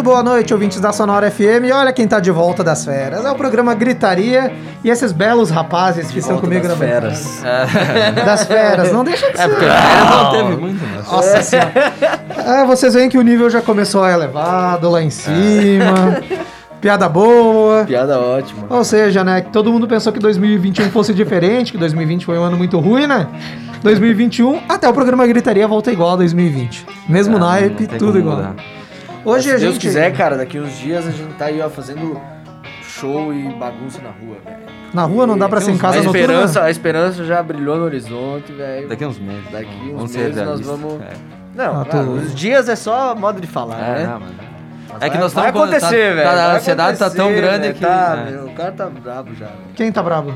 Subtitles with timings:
[0.00, 1.70] Muito boa noite, ouvintes da Sonora FM.
[1.74, 3.22] Olha quem tá de volta das férias.
[3.22, 4.50] É o programa Gritaria
[4.82, 7.42] e esses belos rapazes que estão comigo das na feras.
[7.42, 8.12] bancada.
[8.24, 9.42] Das feras, não deixa de ser.
[9.42, 11.02] É porque não teve muito, né?
[11.06, 11.72] Nossa senhora.
[12.46, 16.22] É, vocês veem que o nível já começou elevado lá em cima.
[16.80, 17.84] Piada boa.
[17.84, 18.68] Piada ótima.
[18.70, 22.42] Ou seja, né, que todo mundo pensou que 2021 fosse diferente, que 2020 foi um
[22.42, 23.26] ano muito ruim, né?
[23.82, 26.86] 2021, até o programa Gritaria volta igual a 2020.
[27.06, 28.36] Mesmo Ah, não naipe, tudo igual.
[28.38, 28.54] mudar.
[29.24, 31.68] Hoje Se a Deus gente quiser, cara, daqui uns dias a gente tá aí, ó,
[31.68, 32.20] fazendo
[32.82, 34.58] show e bagunça na rua, velho.
[34.94, 36.20] na rua não dá pra ser em casa a noturna.
[36.20, 38.88] esperança, a esperança já brilhou no horizonte, velho.
[38.88, 39.44] Daqui uns meses.
[39.50, 41.00] Daqui uns Vamos meses nós vamos...
[41.02, 41.12] É.
[41.54, 44.06] Não, Ah, tu- os dias é só modo de falar, É, né?
[44.06, 44.30] não, mas-
[44.92, 46.22] Mas É que nós vai estamos- acontecer, tá- velho.
[46.36, 47.74] tá- a ansiedade tá tão grande velho.
[47.74, 48.30] que- Tá, é.
[48.32, 49.58] meu, o cara tá brabo já, velho.
[49.76, 50.34] Quem tá brabo?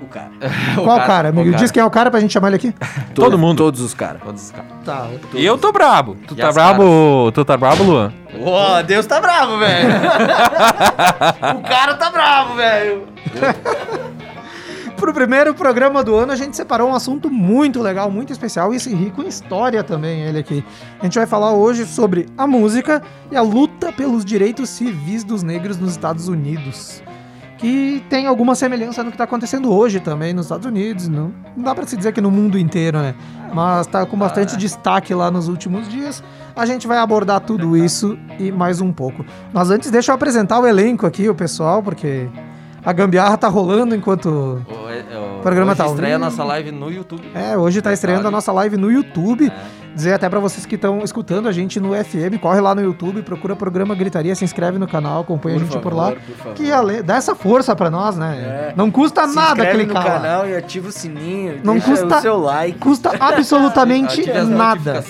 [0.00, 0.30] O cara.
[0.74, 1.48] Qual cara, amigo?
[1.48, 1.62] o cara.
[1.62, 2.74] Diz quem é o cara pra gente chamar ele aqui.
[3.14, 3.58] Todo mundo.
[3.58, 4.20] Todos os caras.
[4.22, 4.70] Todos os caras.
[4.84, 5.08] Tá.
[5.32, 6.16] E eu tô brabo.
[6.26, 7.30] Tu E tá brabo?
[7.32, 8.12] Tu tá brabo, Luan?
[8.44, 9.88] Ó, Deus tá bravo, velho.
[11.58, 13.04] o cara tá bravo, velho.
[14.96, 18.76] Pro primeiro programa do ano, a gente separou um assunto muito legal, muito especial e
[18.76, 20.64] esse rico em história também, ele aqui.
[21.00, 25.42] A gente vai falar hoje sobre a música e a luta pelos direitos civis dos
[25.42, 27.02] negros nos Estados Unidos.
[27.64, 31.08] Que tem alguma semelhança no que tá acontecendo hoje também nos Estados Unidos.
[31.08, 33.14] Não, não dá pra se dizer que no mundo inteiro, né?
[33.54, 36.22] Mas tá com bastante destaque lá nos últimos dias.
[36.54, 39.24] A gente vai abordar tudo isso e mais um pouco.
[39.50, 42.28] Mas antes, deixa eu apresentar o elenco aqui, o pessoal, porque
[42.84, 46.44] a gambiarra tá rolando enquanto O, é, o, programa hoje tá ao estreia a nossa
[46.44, 47.30] live no YouTube.
[47.34, 49.46] É, hoje tá estreando a nossa live no YouTube.
[49.46, 49.83] É.
[49.94, 53.22] Dizer até pra vocês que estão escutando a gente no FM, corre lá no YouTube,
[53.22, 56.12] procura o programa Gritaria, se inscreve no canal, acompanha a gente por lá.
[56.12, 56.54] por favor.
[56.54, 57.00] Que ale...
[57.02, 58.36] dá essa força pra nós, né?
[58.36, 58.74] É.
[58.76, 60.20] Não custa Se nada clicar no lá.
[60.20, 61.60] canal e ativa o sininho.
[61.62, 62.78] Não deixa custa- o seu like.
[62.78, 65.04] Custa absolutamente nada.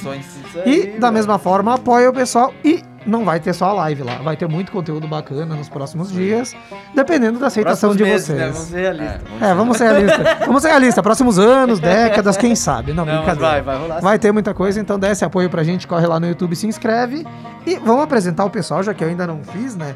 [0.65, 1.13] aí, E da velho.
[1.15, 4.49] mesma forma, apoia o pessoal e não vai ter só a live lá, vai ter
[4.49, 6.55] muito conteúdo bacana nos próximos dias,
[6.95, 8.39] dependendo da aceitação Próximos de meses, vocês.
[8.39, 8.47] Né?
[8.51, 9.23] Vamos ser realistas.
[9.41, 10.47] É, vamos ser realistas.
[10.47, 11.03] Vamos ser realistas.
[11.03, 12.93] Próximos anos, décadas, quem sabe?
[12.93, 13.49] Não, Não, brincadeira.
[13.49, 14.01] vai, vai rolar.
[14.01, 16.67] Vai ter muita coisa, então dá esse apoio pra gente, corre lá no YouTube, se
[16.67, 17.27] inscreve.
[17.67, 19.95] E vamos apresentar o pessoal, já que eu ainda não fiz, né?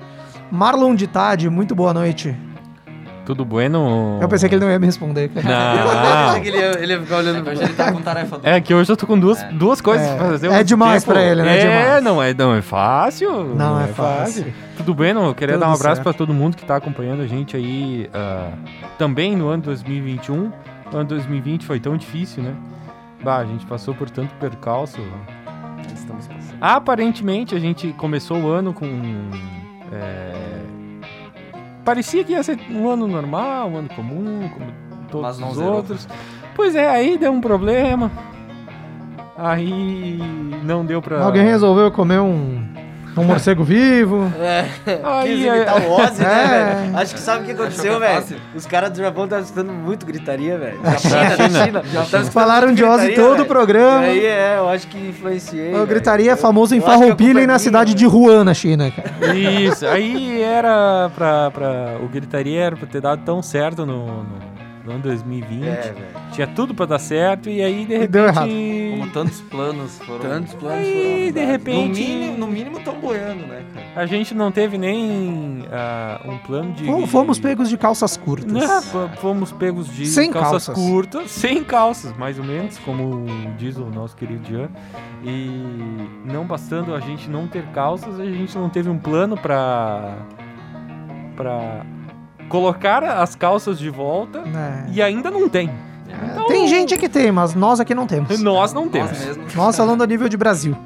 [0.51, 2.35] Marlon de Tade, muito boa noite.
[3.29, 4.19] Tudo bueno?
[4.23, 5.31] Eu pensei que ele não ia me responder.
[5.37, 6.37] Não.
[6.39, 8.47] ele, ia, ele ia ficar olhando Hoje ele tá com tarefa do...
[8.49, 10.51] É que hoje eu tô com duas, duas coisas É, pra fazer.
[10.51, 11.59] é demais pra ele, né?
[11.59, 12.05] É É, demais.
[12.05, 13.55] não é, não é fácil.
[13.55, 14.47] Não é fácil.
[14.79, 15.27] Tudo bem, não?
[15.27, 16.05] Eu queria Tudo dar um abraço certo.
[16.05, 18.49] pra todo mundo que tá acompanhando a gente aí ah,
[18.97, 20.51] também no ano 2021.
[20.91, 22.55] O ano 2020 foi tão difícil, né?
[23.23, 25.03] Bah, a gente passou por tanto percalço.
[25.95, 26.57] Estamos passando.
[26.63, 28.87] Aparentemente a gente começou o ano com.
[29.93, 30.58] é,
[31.89, 34.67] Parecia que ia ser um ano normal, um ano comum, como
[35.11, 35.77] todos os zerou.
[35.77, 36.07] outros.
[36.55, 38.13] Pois é, aí deu um problema.
[39.35, 40.19] Aí
[40.65, 41.25] não deu pra.
[41.25, 42.63] Alguém resolveu comer um,
[43.21, 44.33] um morcego vivo.
[44.41, 44.65] É,
[45.05, 46.27] Aí, quis é- imitar o Ozzy, É.
[46.27, 46.99] né, velho?
[46.99, 48.41] Acho que sabe o que aconteceu, é velho?
[48.55, 50.81] Os caras do Japão estavam escutando muito gritaria, velho.
[50.81, 51.83] Da China, da China.
[51.85, 54.01] Escutando Falaram de Ozzy gritaria, todo o programa.
[54.01, 55.75] Aí é, eu acho que influenciei.
[55.75, 55.87] O.
[55.87, 58.19] Gritaria é famoso em Farroupilha culpa e é na cidade de velho.
[58.19, 59.35] Wuhan, na China, cara.
[59.35, 61.97] Isso, aí era pra, pra.
[62.03, 64.25] O gritaria era pra ter dado tão certo no, no,
[64.89, 65.65] no ano 2020.
[65.67, 65.97] É, velho.
[66.33, 68.09] Tinha tudo pra dar certo e aí de repente.
[68.11, 68.49] deu errado.
[68.49, 70.21] Como tantos planos foram...
[70.21, 73.87] Tantos planos Aí, foram de repente- No mínimo, no mínimo tão boiando, né, cara?
[73.95, 76.85] A gente não teve nem ah, um plano de.
[76.85, 78.51] Fomos- Fomos pegos de calças curtas.
[78.53, 78.67] Né,
[79.21, 80.75] fomos pegos de Sem calças, calças.
[80.75, 83.25] curtas, sem calças, mais ou menos, como
[83.59, 84.69] diz o nosso querido Jean.
[85.25, 85.51] E
[86.25, 90.17] não bastando a gente não ter calças, a gente não teve um plano pra.
[91.37, 91.85] pra
[92.49, 94.91] colocar as calças de volta É.
[94.91, 95.71] e ainda não tem.
[96.49, 98.39] Tem gente que tem, mas nós aqui não temos.
[98.41, 99.11] Nós não temos.
[99.55, 100.77] Nós falando a nível de Brasil.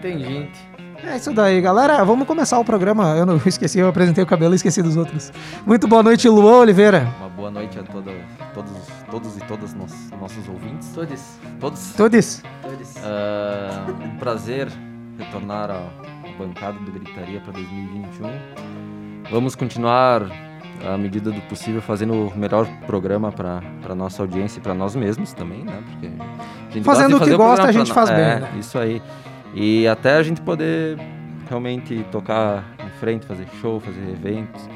[0.00, 0.68] Tem gente.
[1.04, 2.04] É isso daí, galera.
[2.04, 3.14] Vamos começar o programa.
[3.16, 5.32] Eu não esqueci, eu apresentei o cabelo e esqueci dos outros.
[5.66, 7.12] Muito boa noite, Luan Oliveira.
[7.18, 8.12] Uma boa noite a toda,
[8.54, 8.72] todos,
[9.10, 10.88] todos e todas nos, nossos ouvintes.
[10.94, 11.20] Todos.
[11.60, 11.92] Todos.
[11.96, 12.42] Todos.
[12.62, 12.94] Todos.
[13.04, 14.68] Ah, um prazer
[15.18, 15.80] retornar à
[16.38, 18.30] bancada do Gritaria para 2021.
[19.30, 20.22] Vamos continuar,
[20.86, 25.32] à medida do possível, fazendo o melhor programa para nossa audiência e para nós mesmos
[25.32, 25.82] também, né?
[25.90, 26.10] Porque
[26.70, 28.50] gente Fazendo gosta de o que gosta, a gente faz bem, é, né?
[28.58, 29.02] Isso aí.
[29.54, 30.98] E até a gente poder
[31.48, 34.68] realmente tocar em frente, fazer show, fazer eventos.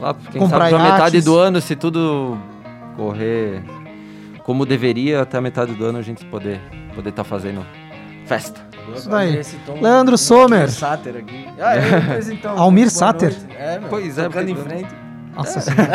[0.00, 2.38] Lá, quem Comprar sabe pra metade do ano, se tudo
[2.96, 3.62] correr
[4.42, 6.60] como deveria, até a metade do ano a gente poder
[6.94, 7.64] poder estar fazendo
[8.26, 8.60] festa.
[8.94, 9.40] Isso daí.
[9.80, 10.70] Leandro Sommer.
[10.70, 11.48] Sáter aqui.
[11.58, 12.58] Ah, eu representão.
[12.58, 13.30] Almir Sáter?
[13.30, 13.56] noite.
[13.56, 13.88] É, meu.
[13.88, 14.94] Pois é, Tocando em frente.
[15.34, 15.92] Nossa senhora.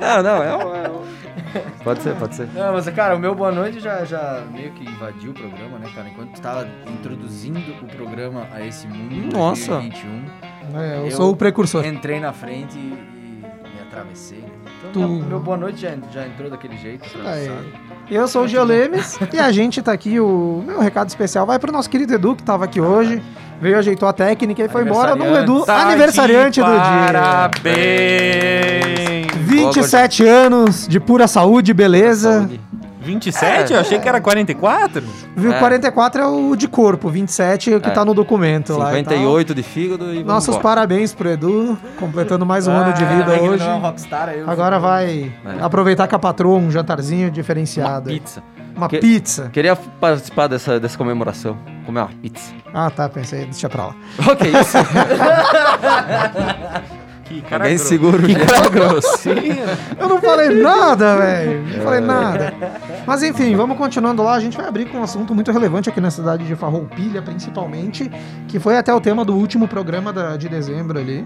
[0.00, 1.00] Não, não, é, um- é um-
[1.82, 2.46] Pode ser, pode ser.
[2.54, 5.88] Não, mas, cara, o meu boa noite já, já meio que invadiu o programa, né,
[5.94, 6.08] cara?
[6.08, 9.72] Enquanto tu tava introduzindo o programa a esse mundo Nossa.
[9.80, 10.24] 2021,
[10.78, 11.84] É, eu, Eu- sou o precursor.
[11.84, 14.49] entrei na frente e, e me atravessei, né?
[14.88, 17.04] Então, meu, meu boa noite já, já entrou daquele jeito.
[18.10, 21.58] Eu sou o Gio Lemes e a gente tá aqui, o meu recado especial vai
[21.58, 23.22] pro nosso querido Edu, que tava aqui hoje,
[23.60, 26.80] veio, ajeitou a técnica e foi embora no Edu, Tá aniversariante de do dia.
[27.12, 28.40] Parabéns!
[29.36, 32.38] 27 anos de pura saúde, beleza.
[32.40, 32.60] Saúde.
[33.00, 33.72] 27?
[33.72, 35.02] Eu achei que era 44.
[35.36, 35.58] Viu, É.
[35.58, 37.92] 44 é o de corpo, 27 é o que É.
[37.92, 38.90] tá no documento lá.
[38.98, 39.14] e tal.
[39.14, 40.62] 58 de fígado e Nossos embora.
[40.62, 43.64] parabéns pro Edu, completando mais um ano de Ah, vida ele hoje.
[43.64, 45.62] não é um rockstar, aí eu Agora vai É.
[45.62, 48.10] aproveitar com a patroa um jantarzinho Uma diferenciado.
[48.10, 48.42] pizza.
[48.76, 49.50] Uma Que- pizza.
[49.52, 51.56] Queria participar dessa, dessa comemoração.
[51.84, 52.52] Comer uma pizza.
[52.72, 53.94] Ah, tá, pensei, deixa pra lá.
[54.30, 54.78] Ok, isso.
[57.30, 57.88] Que cara Alguém grosso.
[57.88, 58.46] segura o Que gelo.
[58.46, 59.64] cara grossinho.
[59.98, 61.62] Eu não falei nada, velho.
[61.76, 62.54] Não falei nada.
[63.06, 64.34] Mas enfim, vamos continuando lá.
[64.34, 68.10] A gente vai abrir com um assunto muito relevante aqui na cidade de Farroupilha, principalmente,
[68.48, 71.24] que foi até o tema do último programa da- de dezembro ali.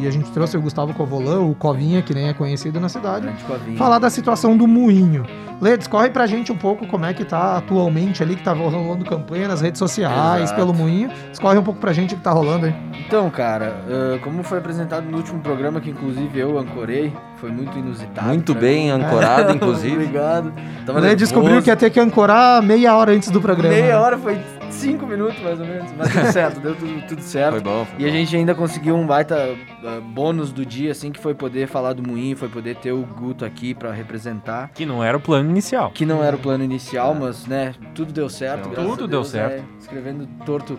[0.00, 3.28] E a gente trouxe o Gustavo Covolan, o Covinha, que nem é conhecido na cidade,
[3.76, 5.26] falar da situação do moinho.
[5.60, 9.04] Lê, discorre pra gente um pouco como é que tá atualmente ali, que tá rolando
[9.04, 10.56] campanha nas redes sociais, Exato.
[10.56, 11.10] pelo moinho.
[11.30, 12.74] Discorre um pouco pra gente o que tá rolando aí.
[13.06, 17.76] Então, cara, ah, como foi apresentado no último programa, que inclusive eu ancorei, foi muito
[17.78, 18.28] inusitado.
[18.28, 18.90] Muito pra bem mim.
[18.90, 19.94] ancorado, inclusive.
[19.94, 20.52] Obrigado.
[20.86, 21.64] Tava descobriu nervoso.
[21.64, 23.74] que ia ter que ancorar meia hora antes do programa.
[23.74, 23.96] Meia né?
[23.96, 24.38] hora foi
[24.72, 25.90] cinco minutos, mais ou menos.
[25.96, 27.52] Mas tudo certo, deu tudo, tudo certo.
[27.52, 27.84] Foi bom.
[27.84, 28.12] Foi E a bom.
[28.14, 32.02] gente ainda conseguiu um baita ah, bônus do dia, assim, que foi poder falar do
[32.02, 34.70] Moinho, foi poder ter o Guto aqui pra representar.
[34.74, 35.90] Que não era o plano inicial.
[35.92, 38.64] Que não era o plano inicial, mas, né, tudo deu certo.
[38.64, 39.52] Tudo graças a deu Deus, certo.
[39.62, 40.78] é, escrevendo torto.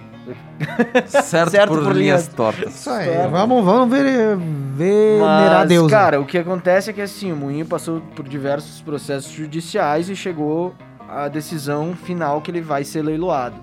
[1.07, 2.27] Certo, certo por, por linhas linhas.
[2.29, 2.73] tortas.
[2.75, 4.37] Isso aí, vamos, vamos ver,
[4.75, 5.91] venerar Mas, Deus.
[5.91, 5.97] né?
[5.97, 10.15] cara, o que acontece é que, assim, o Moinho passou por diversos processos judiciais e
[10.15, 10.73] chegou
[11.09, 13.55] à decisão final que ele vai ser leiloado.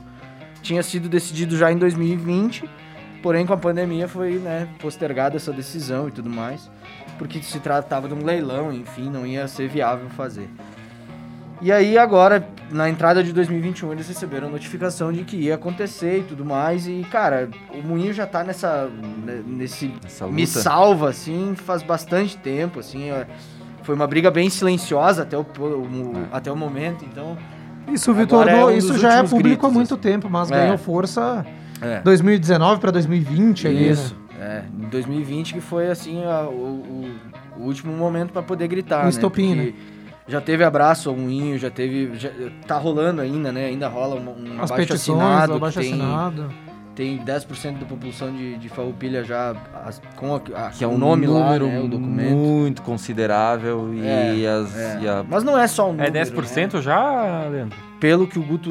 [0.62, 2.68] Tinha sido decidido já em 2020,
[3.22, 6.70] porém com a pandemia foi, né, postergada essa decisão e tudo mais,
[7.18, 10.48] porque se tratava de um leilão, enfim, não ia ser viável fazer.
[11.62, 16.22] E aí agora, na entrada de 2021, eles receberam notificação de que ia acontecer e
[16.22, 16.86] tudo mais.
[16.86, 18.88] E, cara, o Moinho já tá nessa.
[19.22, 19.92] né, nesse
[20.32, 23.10] me salva, assim, faz bastante tempo, assim.
[23.10, 23.26] é,
[23.82, 26.28] Foi uma briga bem silenciosa até o, o- É.
[26.36, 27.36] até o momento, então.
[27.92, 30.02] Isso, Vitor, é um isso já é público há gritos, muito assim.
[30.02, 30.56] tempo, mas É.
[30.62, 31.44] ganhou força
[31.80, 32.00] É.
[32.00, 34.14] 2019 pra 2020 ali, Isso.
[34.14, 34.20] né?
[34.42, 37.10] É, em 2020 que foi assim a- o,
[37.58, 39.08] o- último momento pra poder gritar, O né?
[39.10, 39.74] estopim, Porque
[40.28, 42.16] Já teve abraço ao moinho, já teve.
[42.16, 42.30] Já,
[42.64, 43.66] tá rolando ainda, né?
[43.66, 45.54] Ainda rola um, um As abaixo petições, assinado.
[45.54, 46.50] abaixo que tem, assinado.
[46.94, 49.54] Tem 10% da população de, de Farroupilha já
[49.86, 51.80] as- com a, a- Que é o um nome lá, número né?
[51.80, 52.30] O documento.
[52.36, 54.98] muito considerável e, É, as, É.
[55.02, 56.08] e a- Mas não é só um número.
[56.08, 57.76] É 10% já, Leandro?
[57.76, 57.84] né?
[58.00, 58.70] Pelo que o Guto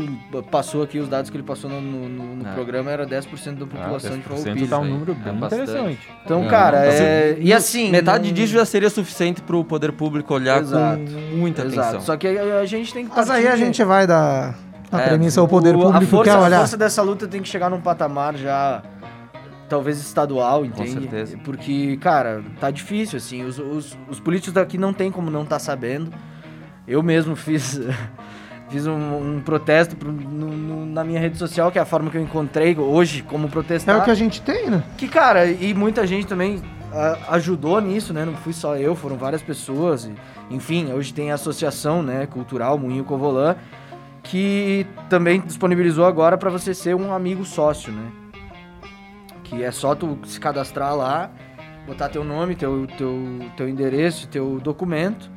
[0.49, 2.51] passou aqui, os dados que ele passou no, no- no- É.
[2.53, 4.67] programa era 10% da população de 10% Farroupilha.
[4.67, 5.61] tá um número É bem bastante.
[5.69, 5.99] interessante.
[6.25, 7.35] Então, É, cara, não, é...
[7.39, 7.91] e assim...
[7.91, 10.99] metade disso já seria suficiente para o poder público olhar Exato.
[11.31, 11.79] com muita Exato.
[11.79, 12.01] atenção.
[12.01, 14.55] Só que a, a gente tem que Mas aí a de- gente vai dar
[14.91, 16.59] a É, premissa ao poder O- público a força, quer a olhar.
[16.59, 18.81] força dessa luta tem que chegar num patamar já
[19.67, 20.91] talvez estadual, entende?
[20.93, 21.37] certeza.
[21.43, 23.43] Porque, cara, tá difícil, assim.
[23.45, 26.11] Os, os, os políticos daqui não tem como não tá sabendo.
[26.87, 27.79] Eu mesmo fiz,
[28.69, 32.09] fiz um, um protesto pro- no- no- na minha rede social, que é a forma
[32.09, 33.99] que eu encontrei hoje como É protestar.
[33.99, 34.81] o que a gente tem, né?
[34.97, 36.59] Que, cara, e muita gente também
[36.91, 38.25] a- ajudou nisso, né?
[38.25, 40.05] Não fui só eu, foram várias pessoas.
[40.05, 40.13] e,
[40.55, 43.55] enfim, hoje tem a associação, né, cultural Moinho Covolã,
[44.23, 48.11] que também disponibilizou agora para você ser um amigo sócio, né?
[49.43, 51.31] Que é só tu se cadastrar lá,
[51.87, 53.17] botar teu nome, teu, teu,
[53.57, 55.29] teu endereço, teu documento,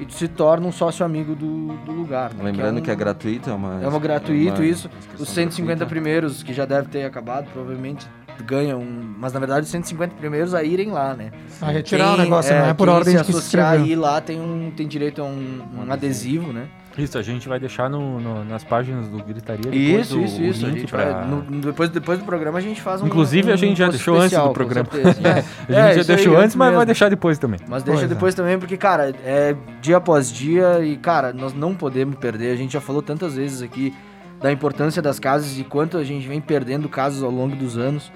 [0.00, 2.32] e tu se torna um sócio amigo do, do lugar.
[2.34, 2.42] né?
[2.44, 3.80] Lembrando que é, um- gratuito, é uma.
[3.82, 4.90] é uma gratuito uma isso.
[5.18, 5.86] Os 150 gratuita.
[5.86, 8.06] primeiros, que já deve ter acabado, provavelmente
[8.46, 8.82] ganham.
[8.82, 11.30] Mas na verdade, os 150 primeiros a irem lá, né?
[11.60, 13.74] A retirar o Quem, negócio, não é por quem ordem se de que se associar
[13.74, 13.94] inscreveu.
[13.94, 16.66] aí lá tem, um, tem direito a um, um adesivo, né?
[17.02, 20.42] Isso, a gente vai deixar no, no- nas páginas do Gritaria depois Isso, o, isso,
[20.66, 20.86] isso.
[20.88, 21.12] Pra...
[21.12, 23.06] vai- no- depois, depois do programa a gente faz um.
[23.06, 24.88] Inclusive, um a gente já post deixou antes do especial, programa.
[25.24, 26.76] A É, gente já isso aí, deixou antes, mas mesmo.
[26.78, 27.60] vai deixar depois também.
[27.68, 28.14] Mas deixa Pois é.
[28.14, 32.52] depois também, porque, cara, é dia após dia e, cara, nós não podemos perder.
[32.52, 33.94] A gente já falou tantas vezes aqui
[34.40, 38.10] da importância das casas e quanto a gente vem perdendo casos ao longo dos anos.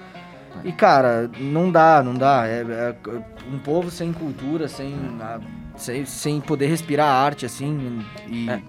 [0.63, 2.47] E, cara, não dá, não dá.
[2.47, 2.95] É, é
[3.53, 5.39] um povo sem cultura, sem, a-
[5.75, 8.49] sem, sem poder respirar arte, assim, e...
[8.49, 8.61] É.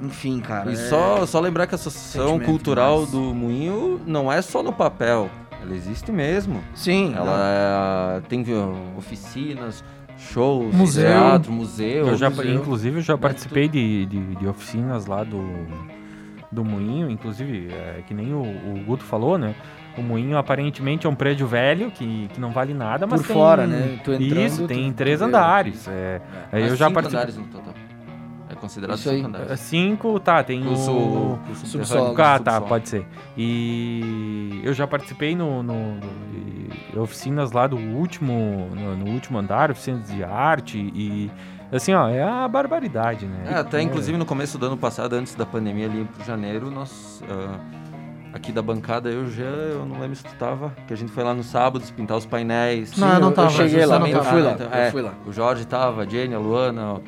[0.00, 0.70] Enfim, cara.
[0.70, 4.62] E é- só, só lembrar que a Associação sentimento Cultural do Moinho não é só
[4.62, 5.30] no papel,
[5.62, 6.62] ela existe mesmo.
[6.74, 8.44] Sim, Ela é- tem
[8.98, 9.84] oficinas,
[10.18, 11.06] shows, Museu.
[11.06, 12.06] teatro, museu.
[12.08, 12.54] Eu já, museu.
[12.54, 15.42] inclusive, eu já participei de, de, de oficinas lá do,
[16.50, 17.10] do Moinho.
[17.10, 19.54] Inclusive, é, que nem o, o Guto falou, né?
[19.96, 23.36] O Moinho aparentemente é um prédio velho que, que não vale nada, mas Por tem...
[23.36, 23.94] fora, né?
[24.00, 25.86] Entrando, Isso, tu- tem três andares.
[25.86, 26.20] É,
[26.50, 27.44] aí Mas eu já cinco participei...
[28.56, 29.16] É considerado Isso aí.
[29.16, 29.60] cinco andares.
[29.60, 30.76] Cinco, tá, tem O, o...
[30.76, 32.10] su- o subsolo.
[32.20, 32.66] Ah, tá, subsolo.
[32.68, 33.06] pode ser.
[33.36, 35.94] E eu já participei no, no-
[36.94, 41.30] no- oficinas lá do último, no, no último andar, oficinas de arte e
[41.72, 43.50] assim, ó, é a barbaridade, né?
[43.50, 47.22] É, até inclusive no começo do ano passado, antes da pandemia ali por janeiro, nós
[47.28, 47.58] ah,
[48.32, 51.24] aqui da bancada eu já, eu não lembro se tu tava, que a gente foi
[51.24, 52.96] lá no sábado pintar os painéis.
[52.96, 53.48] Não, eu não tava.
[53.48, 55.14] Eu cheguei lá, eu fui lá, então, eu é, fui lá.
[55.26, 57.00] O Jorge tava, a Jenny, a Luana, ah,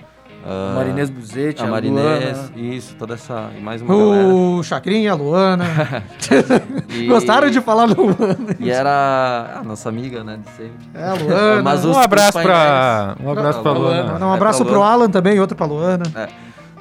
[0.49, 2.51] A Marinês Buzetti, a a Marinês, Luana.
[2.57, 4.29] isso, toda essa e mais uma galera.
[4.29, 5.65] O Chacrinha, a Luana.
[6.91, 8.37] E- Gostaram de falar do Luana?
[8.61, 10.87] E era a nossa amiga, né, de sempre.
[10.95, 11.63] É, a Luana.
[11.63, 14.03] Mas os- um abraço pra um abraço pra Pra Luana.
[14.13, 14.27] Luana.
[14.27, 14.93] Um É, abraço pra pro Luana.
[14.95, 16.05] Alan também, outro pra Luana.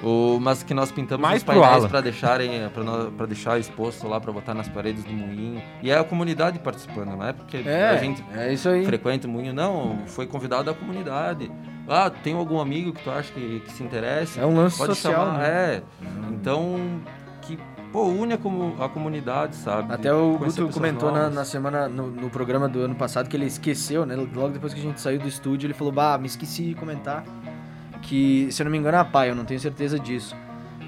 [0.03, 2.69] O, mas que nós pintamos Mais os painéis para deixarem
[3.17, 5.59] para deixar exposto lá para botar nas paredes do moinho.
[5.81, 8.85] E é a comunidade participando, não é porque É, a gente é isso aí.
[8.85, 11.49] frequenta o moinho, não, foi convidado da comunidade.
[11.87, 14.41] Ah, tem algum amigo que tu acha que, que se interessa?
[14.41, 15.47] É um lance Pode social, chamar, né?
[15.47, 15.83] é.
[16.31, 17.01] Então
[17.41, 17.59] que
[17.91, 18.37] pô, une a,
[18.85, 19.93] a comunidade, sabe?
[19.93, 23.45] Até o Guto comentou na, na semana, no, no programa do ano passado, que ele
[23.45, 24.15] esqueceu, né?
[24.15, 27.23] Logo depois que a gente saiu do estúdio, ele falou, bah, me esqueci de comentar
[28.01, 30.35] que, se eu não me engano, é a PAI, eu não tenho certeza disso.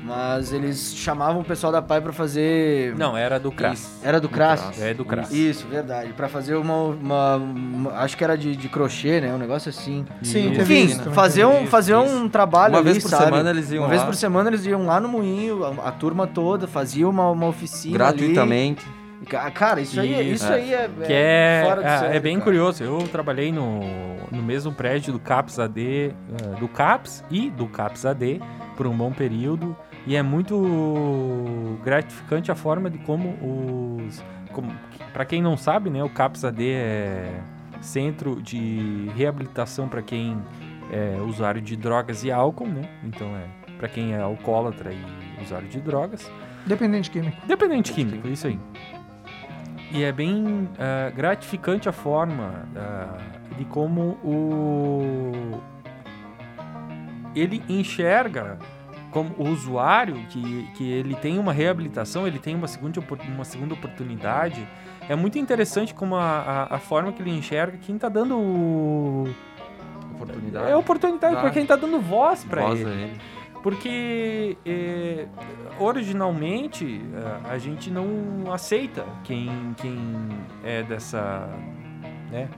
[0.07, 2.95] Mas eles chamavam o pessoal da PAI pra fazer...
[2.95, 3.99] Não, era do CRAS.
[4.01, 4.81] Era do CRAS?
[4.81, 5.31] É do CRAS.
[5.31, 6.13] Isso, verdade.
[6.13, 6.75] Pra fazer uma...
[6.83, 9.33] uma- uma- acho que era de, de crochê, né?
[9.33, 10.05] Um negócio assim.
[10.21, 10.61] Sim, Isso.
[10.61, 12.15] Enfim, isso fazer um, fazer isso.
[12.15, 13.25] um trabalho Uma ali, vez por sabe?
[13.25, 14.07] semana eles iam Uma vez lá.
[14.07, 18.07] por semana eles iam lá no moinho, a, a turma toda, fazia uma, uma oficina
[18.07, 18.17] ali.
[18.17, 18.85] gratuitamente.
[19.27, 20.45] Ca- Cara, isso aí, Isso.
[20.45, 22.43] isso aí é, Que é, fora do é, é bem cara.
[22.45, 22.83] curioso.
[22.83, 23.81] Eu trabalhei no,
[24.31, 26.13] no mesmo prédio do CAPS AD, eh,
[26.59, 28.41] do CAPS e do CAPS AD
[28.75, 29.75] por um bom período.
[30.05, 33.29] E é muito gratificante a forma de como
[34.07, 34.23] os.
[34.53, 34.71] Como,
[35.13, 37.41] para quem não sabe, né, o CAPS AD é
[37.81, 40.37] centro de reabilitação para quem
[40.91, 42.89] é usuário de drogas e álcool, né?
[43.03, 46.29] Então é para quem é alcoólatra e usuário de drogas.
[46.65, 47.37] Dependente químico.
[47.45, 48.59] Dependente químico, isso aí.
[49.91, 53.17] E é bem ah, gratificante a forma ah,
[53.57, 55.61] de como o
[57.35, 58.57] ele enxerga
[59.11, 63.73] como o usuário que, que ele tem uma reabilitação, ele tem uma segunda, uma segunda
[63.73, 64.67] oportunidade.
[65.07, 66.21] É muito interessante como a,
[66.69, 69.33] a, a forma que ele enxerga quem está dando o-
[70.15, 70.69] Oportunidade.
[70.71, 72.81] é oportunidade para quem está dando voz para ele.
[72.83, 73.21] ele.
[73.63, 75.27] Porque eh,
[75.79, 79.97] originalmente eh, a gente não aceita quem, quem
[80.63, 81.47] é dessa.
[82.31, 82.49] Né?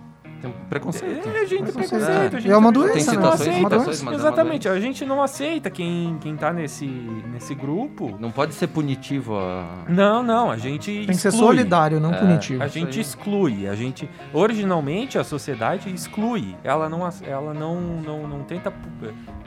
[0.41, 1.27] Tem um preconceito.
[1.27, 1.89] É, a gente tem Preconceito.
[1.89, 3.11] preconceito, a gente É uma doença, Tem né?
[3.11, 3.59] situações, aceita.
[3.69, 8.15] situações, mas é uma Exatamente, a gente não aceita quem, quem tá nesse, nesse grupo.
[8.19, 9.83] Não pode ser punitivo a.
[9.87, 11.45] Não, não, a gente Tem que ser exclui.
[11.47, 12.63] solidário, não É, punitivo.
[12.63, 16.55] A gente exclui, a gente originalmente a sociedade exclui.
[16.63, 18.71] Ela não ela não não, não tenta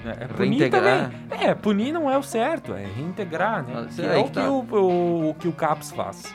[0.05, 1.11] é, é punir Reintegrar.
[1.29, 1.49] também.
[1.49, 3.73] É, punir não é o certo, é reintegrar, né?
[3.77, 4.51] Ah, Que é é o que que tá.
[4.51, 6.35] o, o, o que o CAPS faz.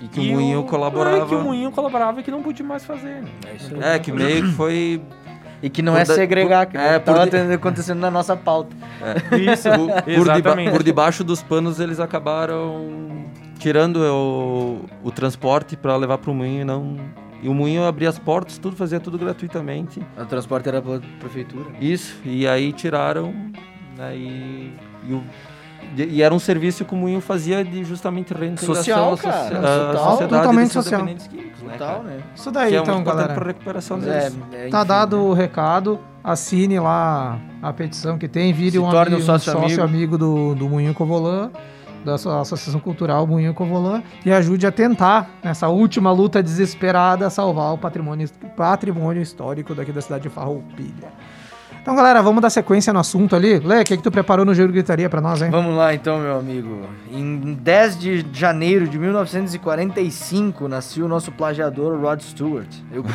[0.00, 1.26] E que o moinho É, colaborava.
[1.26, 3.22] que o Moinho colaborava e que não podia mais fazer.
[3.22, 3.28] né?
[3.46, 3.82] É isso aí.
[3.82, 5.00] É, que meio que foi.
[5.62, 7.98] E que não Por é da- segregar, por- que é, é, por tava de- acontecendo
[7.98, 8.76] na nossa pauta.
[9.40, 10.70] Isso, Por, por, deba- exatamente.
[10.70, 13.24] por debaixo dos panos eles acabaram
[13.58, 16.96] tirando o, o transporte para levar pro moinho e não.
[17.42, 20.00] E o moinho abria as portas, tudo, fazia tudo gratuitamente.
[20.18, 21.66] O transporte era pela prefeitura.
[21.80, 23.32] Isso, e aí tiraram,
[23.96, 24.74] né, e,
[25.08, 25.24] e, o-
[26.02, 29.44] e- era um serviço que o Moinho fazia de justamente reintegração Social, à cara.
[29.50, 31.04] Total, sociedade totalmente social.
[31.06, 32.18] químicos, né, Total, né?
[32.34, 33.34] Isso daí, Que é então, galera.
[33.34, 34.38] para recuperação Mas deles.
[34.52, 35.22] é, é, Tá enfim, dado né?
[35.22, 39.56] o recado, assine lá a petição que tem, vire Se um, torne ami- um sócio
[39.56, 39.82] amigo.
[39.82, 41.50] amigo do, do Moinho Covolã,
[42.04, 47.78] da Associação Cultural Moinho Covolã, e ajude a tentar, nessa última luta desesperada, salvar o
[47.78, 51.08] patrimônio, patrimônio histórico daqui da cidade de Farroupilha.
[51.86, 53.60] Então, galera, vamos dar sequência no assunto ali.
[53.60, 55.50] Lê, o que, que tu preparou no Giro Gritaria pra nós, hein?
[55.52, 56.80] Vamos lá então, meu amigo.
[57.12, 62.66] Em 10 de janeiro de 1945 nasceu o nosso plagiador Rod Stewart.
[62.90, 63.04] Eu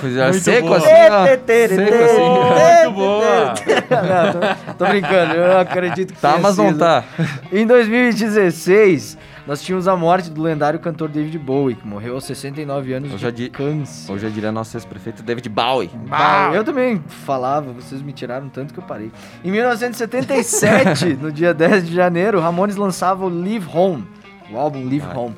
[0.00, 0.78] Pois é, Muito seco boa.
[0.78, 1.26] assim, ó.
[1.26, 2.82] Seco assim.
[2.82, 3.54] Muito boa.
[4.02, 7.04] Não, tô, tô brincando, eu acredito que Tá, mas não tá.
[7.52, 9.16] Em 2016,
[9.50, 13.16] nós tínhamos a morte do lendário cantor David Bowie, que morreu aos 69 anos Eu
[13.16, 14.12] de já di- câncer.
[14.12, 15.90] Hoje eu diria nosso ex-prefeito David Bowie.
[16.08, 19.10] Bah, eu também falava, vocês me tiraram tanto que eu parei.
[19.44, 24.06] Em 1977, no dia 10 de janeiro, o Ramones lançava o Live Home,
[24.52, 25.18] o álbum Live Ah.
[25.18, 25.34] Home.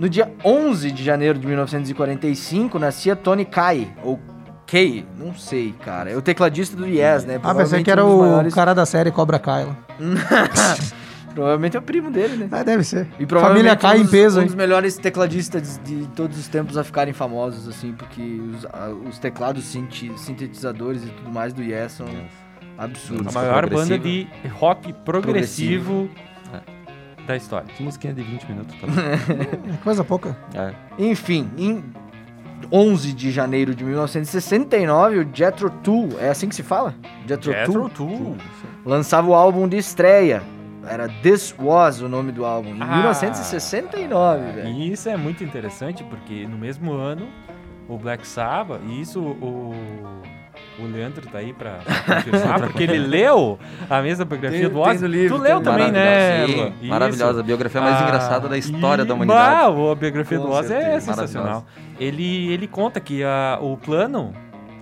[0.00, 4.18] No dia 11 de janeiro de 1945, nascia Tony Kaye, ou
[4.66, 6.10] Kay, não sei, cara.
[6.10, 7.38] É o tecladista do Yes, né?
[7.44, 9.68] Ah, pensei que era um o maiores- cara da série Cobra Kai.
[11.36, 12.48] Provavelmente é o primo dele, né?
[12.50, 13.06] Ah, deve ser.
[13.18, 14.46] E provavelmente Família cai um em dos- peso, Um hein?
[14.46, 19.18] dos melhores tecladistas de todos os tempos a ficarem famosos, assim, porque os, a- os
[19.18, 22.06] teclados sinti- sintetizadores e tudo mais do Yes são
[22.78, 23.26] A absurdos.
[23.26, 26.08] Música maior banda de rock progressivo
[27.26, 27.66] da história.
[27.76, 28.86] Que musiquinha de 20 minutos, tá?
[29.74, 30.36] É coisa pouca.
[30.54, 30.72] é.
[30.98, 31.84] Enfim, em
[32.72, 36.94] 11 de janeiro de 1969, o Jethro Tull, é assim que se fala?
[37.28, 38.36] Jethro, Jethro Tull Tull.
[38.84, 40.42] lançava o álbum de estreia.
[40.88, 42.96] Era This Was o nome do álbum, em Ah.
[42.98, 44.68] 1969, velho.
[44.68, 47.28] E isso é muito interessante porque no mesmo ano
[47.88, 49.74] o Black Sabbath, e isso o,
[50.78, 54.78] o Leandro tá aí pra, pra confirmar, porque ele leu a mesma biografia Tem- do
[54.80, 55.06] Ozzy.
[55.06, 55.86] livro tu leu também.
[55.86, 56.46] também, né?
[56.46, 56.72] Sim.
[56.80, 56.90] Isso.
[56.90, 57.40] Maravilhosa.
[57.40, 59.72] A biografia mais Ah, engraçada da história e- da humanidade.
[59.72, 61.64] Bah, a biografia Com do Oz é sensacional.
[62.00, 64.32] Ele, ele conta que a- o plano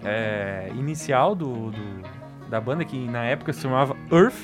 [0.05, 2.05] é, inicial do, do-
[2.51, 4.35] da banda, que na época se chamava Earth,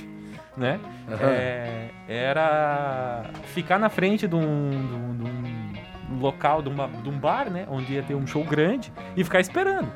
[0.60, 0.78] né?
[1.10, 1.18] Aham.
[1.30, 5.30] É, era ficar na frente de um, de um- de
[6.12, 7.66] um local, de, uma- de um bar, né?
[7.68, 9.88] Onde ia ter um show grande e ficar esperando.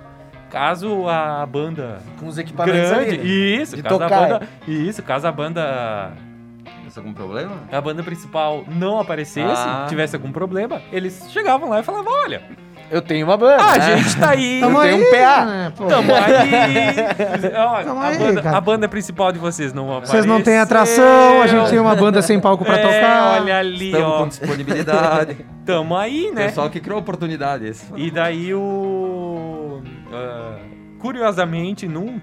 [0.51, 3.25] Caso a banda Com os equipamentos grande, ali, né?
[3.63, 4.21] isso, De caso a tocar.
[4.29, 6.13] banda, isso, caso a banda
[6.65, 7.57] Tem algum problema?
[7.73, 9.87] a banda principal não aparecesse, Ah.
[9.89, 12.43] tivesse algum problema, eles chegavam lá e falavam: olha,
[12.91, 13.63] Eu tenho uma banda.
[13.63, 13.97] a né?
[13.99, 15.45] gente tá aí, Tamo Tamo tenho aí, um PA.
[15.47, 15.73] né?
[15.77, 16.95] Pô, tamo aí.
[17.57, 18.57] Olha, Tamo a, aí, banda, cara.
[18.57, 20.13] a banda principal de vocês não apareceu.
[20.13, 23.41] Vocês não têm atração, a gente tem uma banda sem palco pra é, tocar.
[23.41, 24.19] olha ali, Estamos ó.
[24.19, 25.37] com disponibilidade.
[25.65, 26.47] Tamo aí, né?
[26.47, 27.87] Pessoal que criou oportunidade esse.
[27.97, 29.83] E daí o.
[30.13, 30.59] ah,
[31.01, 32.21] curiosamente, num,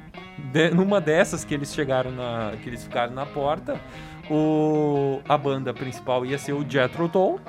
[0.52, 2.52] de- numa dessas que eles chegaram na.
[2.62, 3.76] que eles ficaram na porta,
[4.30, 7.40] o, a banda principal ia ser o Jethro Tull,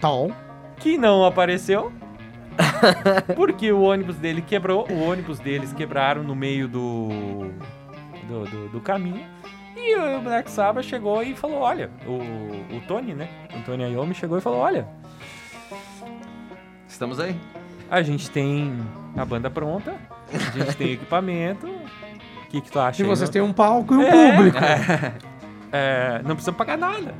[0.00, 0.30] Tom.
[0.78, 1.90] que não apareceu.
[3.36, 7.08] porque o ônibus dele quebrou, o ônibus deles quebraram no meio do,
[8.28, 9.24] do, do- do caminho.
[9.76, 12.12] E o Black Sabbath chegou e falou: Olha, o,
[12.76, 13.28] o Tony, né?
[13.58, 14.86] O Tony Iommi chegou e falou: Olha,
[16.88, 17.34] Estamos aí.
[17.90, 18.76] a gente tem
[19.16, 19.94] a banda pronta,
[20.32, 21.66] a gente tem equipamento.
[21.66, 23.00] O que, que tu acha?
[23.02, 24.32] E vocês têm um palco e um É.
[24.36, 24.58] público.
[25.72, 27.14] É, não precisa pagar nada.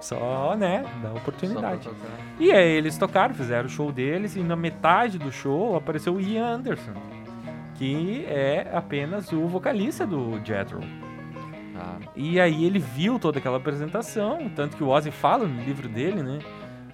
[0.00, 1.88] Só, né, dá oportunidade.
[1.88, 1.98] Tocar.
[2.38, 6.20] E aí eles tocaram, fizeram o show deles e na metade do show apareceu o
[6.20, 6.92] Ian Anderson,
[7.74, 10.80] que é apenas o vocalista do Jethro.
[11.74, 15.88] Ah, E aí ele viu toda aquela apresentação, tanto que o Ozzy fala no livro
[15.88, 16.38] dele, né?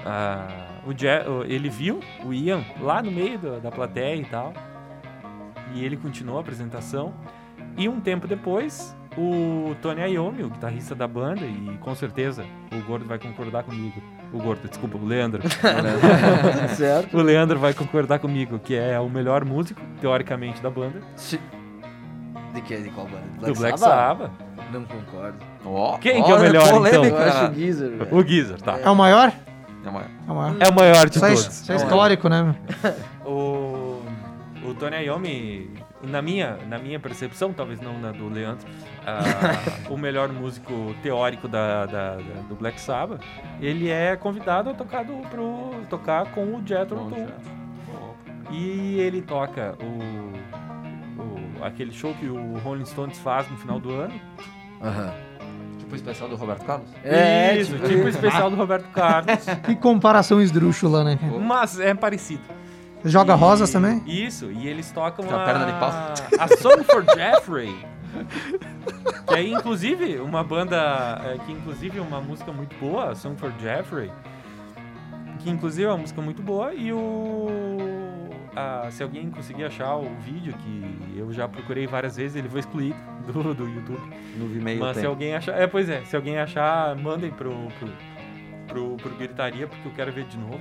[0.04, 0.48] Ah,
[0.86, 4.52] o Je- ele viu o Ian lá no meio da, da plateia e tal.
[5.74, 7.14] E ele continuou a apresentação.
[7.76, 12.80] E um tempo depois, o Tony Iommi, o guitarrista da banda, e com certeza o
[12.86, 14.02] Gordo vai concordar comigo.
[14.32, 15.42] O Gordo, desculpa, o Leandro.
[16.74, 17.16] certo.
[17.16, 21.00] o Leandro vai concordar comigo, que é o melhor músico, teoricamente, da banda.
[21.16, 21.40] Se-
[22.54, 22.76] De que?
[22.78, 23.46] De qual banda?
[23.52, 24.30] do Black Sabbath.
[24.72, 25.36] Não concordo.
[25.64, 27.06] Ó, Quem que é o melhor, polêmica.
[27.06, 28.14] Eu acho o Geezer, velho.
[28.16, 28.78] O Geezer, tá.
[28.82, 29.32] É o maior?
[29.84, 30.56] É uma- É o maior.
[30.60, 31.46] É o maior de Isso é, todos.
[31.46, 32.54] isso é histórico, né?
[33.24, 34.02] O,
[34.64, 35.70] o Tony Iommi,
[36.02, 38.66] na minha, na minha percepção, talvez não na do Leandro,
[39.06, 43.20] ah, o melhor músico teórico da, da- da- do Black Sabbath,
[43.60, 47.28] ele é convidado a tocar, do, pro, tocar com o Jethro Tull.
[48.50, 50.32] E ele toca o,
[51.20, 54.14] o- aquele show que o Rolling Stones faz no final do ano.
[54.82, 55.12] Aham.
[55.78, 56.88] Tipo o especial do Roberto Carlos?
[57.04, 59.44] É, Isso, tipo- tipo o especial do Roberto Carlos.
[59.64, 61.18] Que comparação esdrúxula, né?
[61.40, 62.42] mas é parecido.
[63.04, 64.00] Joga E- rosas também?
[64.06, 65.90] Isso, e eles tocam a, perna de pau.
[66.38, 67.74] a Song for Jeffrey.
[69.26, 73.52] que é inclusive uma banda, é, que inclusive é uma música muito boa, Song for
[73.60, 74.10] Jeffrey.
[75.40, 77.48] Que inclusive é uma música muito boa e o...
[78.54, 82.60] a- se alguém conseguir achar o vídeo, que eu já procurei várias vezes, ele foi
[82.60, 84.00] excluído do, do YouTube.
[84.36, 85.08] No Vimeo Mas se tem.
[85.10, 85.60] alguém achar...
[85.60, 87.88] É, pois é, se alguém achar, mandem pro, pro,
[88.68, 90.60] pro, pro Gritaria, porque eu quero ver de novo.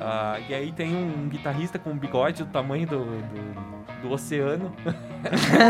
[0.00, 4.72] Ah, e aí tem um guitarrista com um bigode do tamanho do, do, do oceano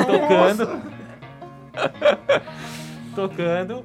[0.07, 0.83] tocando.
[3.15, 3.85] tocando.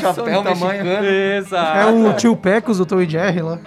[0.00, 1.06] Chapéu mexicano.
[1.06, 1.78] Exato.
[1.78, 3.58] É o tio Pecos, o Tom e Jerry lá.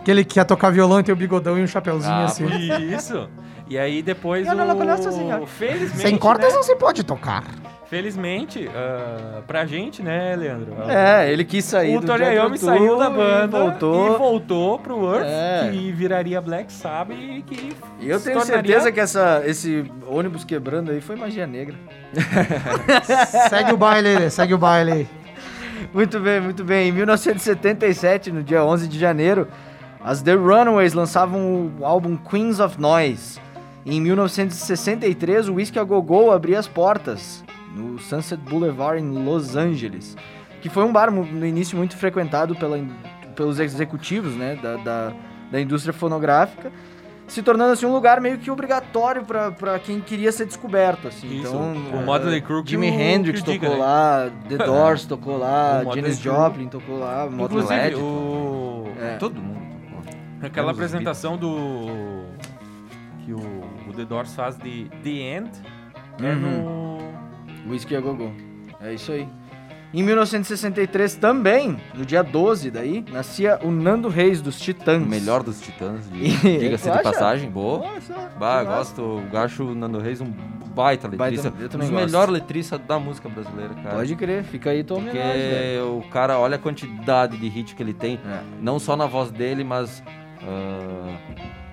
[0.00, 2.46] Aquele que quer tocar violão e tem o bigodão e um chapéuzinho Ah, assim.
[2.94, 3.28] Isso.
[3.68, 4.68] E aí depois Eu não o...
[4.68, 5.46] la conheço, senhor.
[5.46, 6.56] Felizmente, Sem cordas né?
[6.56, 7.44] não se pode tocar.
[7.86, 10.74] Felizmente, ah, pra gente, né, Leandro?
[10.90, 14.14] É, ele quis sair o do Tull saiu da e banda voltou.
[14.14, 15.70] e voltou pro Earth, É.
[15.72, 20.44] que viraria Black Sabbath e que E eu tenho tornaria- certeza que essa, esse ônibus
[20.44, 21.74] quebrando aí foi magia negra.
[23.48, 25.08] Segue o baile, segue o baile.
[25.92, 26.88] Muito bem, muito bem.
[26.88, 29.48] Em 1977, no dia 11 de janeiro,
[30.04, 33.40] as The Runaways lançavam o álbum Queens of Noise.
[33.90, 37.42] Em 1963, o Whiskey a Go Go abria as portas
[37.74, 40.14] no Sunset Boulevard em Los Angeles,
[40.60, 42.78] que foi um bar no início muito frequentado pela
[43.34, 45.12] pelos executivos né, da, da,
[45.50, 46.72] da indústria fonográfica,
[47.28, 51.06] se tornando assim um lugar meio que obrigatório para quem queria ser descoberto.
[51.08, 51.28] Assim.
[51.38, 53.84] Isso, então, o eh, Motley Crue Jimi o- Hendrix que o diga, tocou né?
[53.86, 56.18] lá, The Doors tocou lá, Janis.
[56.18, 58.88] Joplin tocou lá, Motley Inclusive, Led, o...
[59.00, 59.16] É.
[59.18, 59.62] Todo mundo.
[60.42, 62.24] aquela Menos os apresentação do...
[63.28, 63.38] que o,
[63.86, 65.50] o The Doors faz de The End
[66.22, 66.98] é no...
[67.68, 68.32] Whisky a Go-Go.
[68.80, 69.28] É isso aí.
[69.92, 75.06] Em 1963 também, no dia 12 daí, nascia o Nando Reis dos O Titãs.
[75.06, 77.50] melhor dos titãs, diga-se de passagem.
[77.50, 77.80] Boa.
[77.80, 79.02] Nossa, Bah, gosto.
[79.02, 80.30] O Gacho Nando Reis, um
[80.74, 81.52] baita letrista.
[81.58, 83.96] eu um dos melhores letristas da música brasileira, cara.
[83.96, 85.00] Pode crer, fica aí tua.
[85.00, 88.14] Porque o cara, olha a quantidade de hit que ele tem.
[88.26, 88.40] É.
[88.60, 90.02] Não só na voz dele, mas
[90.42, 91.16] ah,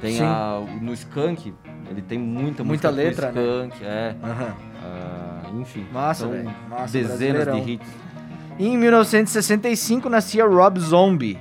[0.05, 0.23] tem Sim.
[0.23, 1.53] a, no Skank.
[1.89, 3.41] Ele tem muita, Muita música com letra, né?
[3.41, 4.15] Skunk, é.
[4.23, 4.55] Aham.
[4.83, 5.85] ah, enfim.
[5.91, 6.51] Massa, velho.
[6.69, 7.87] Massa, Dezenas de hits.
[8.57, 11.37] Em 1965 nascia Rob Zombie.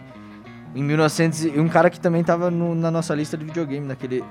[0.74, 4.24] Em 1900, e um cara que também tava no- na nossa lista de videogame, naquele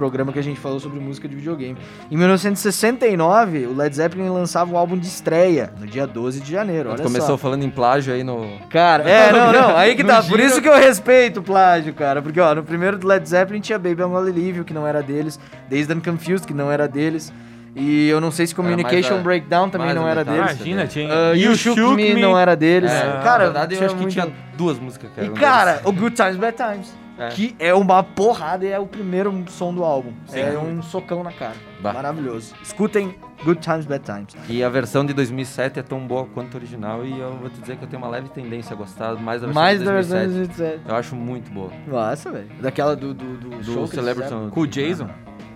[0.00, 1.76] programa que a gente falou sobre música de videogame.
[2.10, 6.88] Em 1969, o Led Zeppelin lançava o álbum de estreia, no dia 12 de janeiro.
[6.90, 7.36] Olha Começou só.
[7.36, 8.48] falando em plágio aí no.
[8.70, 10.22] Cara, é, não, não, aí que tá.
[10.22, 10.42] Por giro.
[10.42, 12.22] isso que eu respeito o plágio, cara.
[12.22, 15.38] Porque, ó, no primeiro do Led Zeppelin tinha Baby I'm You, que não era deles.
[15.68, 17.30] Dazed and Confused, que não era deles.
[17.76, 20.40] E eu não sei se Communication Breakdown também não era deles.
[20.40, 21.08] Imagina, tinha...
[21.12, 22.90] Ah, you Shook, Me, não era deles.
[22.90, 25.72] É, cara, na verdade, eu acho que muito- tinha duas músicas que E eram cara,
[25.74, 25.86] deles.
[25.86, 26.92] o Good Times, Bad Times.
[27.20, 27.28] É.
[27.28, 30.10] Que é uma porrada e é o primeiro som do álbum.
[30.26, 31.54] Sem é um socão na cara.
[31.78, 31.92] Bah.
[31.92, 32.54] Maravilhoso.
[32.62, 34.34] Escutem Good Times, Bad Times.
[34.48, 37.60] E a versão de 2007 é tão boa quanto a original e eu vou te
[37.60, 39.92] dizer que eu tenho uma leve tendência a gostar mais da versão Mais de da
[39.92, 40.28] 2007.
[40.28, 40.88] versão de 2007.
[40.88, 41.70] Eu acho muito boa.
[41.86, 42.48] Nossa, velho.
[42.58, 44.32] Daquela do, do, do, Do show Celebrity.
[44.50, 45.08] Com o Jason.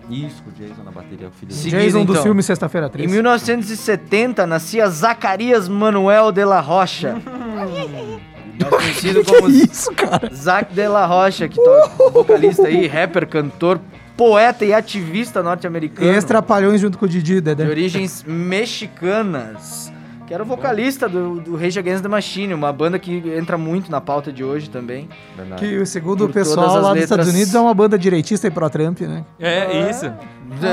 [0.07, 1.69] Isso, com o Jason na bateria, o filho dele.
[1.71, 2.23] Jason do então.
[2.23, 3.11] filme Sexta-feira Em 13.
[3.11, 7.15] 1970 nascia Zacarias Manuel de la Rocha.
[8.59, 10.29] Mais conhecido como isso, cara?
[10.33, 13.79] Zac de la Rocha, que toca vocalista aí, rapper, cantor,
[14.17, 16.09] poeta e ativista E norte-americano.
[16.09, 17.67] ex-trapalhões junto com o Didi, de Dedé.
[17.67, 19.91] origens mexicanas,
[20.27, 23.91] que era o vocalista do, do Rage Against the Machine, uma banda que entra muito
[23.91, 25.07] na pauta de hoje também.
[25.35, 25.59] Verdade.
[25.61, 27.03] Que, segundo Por o pessoal lá dos letras.
[27.03, 29.23] Estados Unidos, é uma banda direitista e pró-Trump, né?
[29.39, 30.11] É, isso.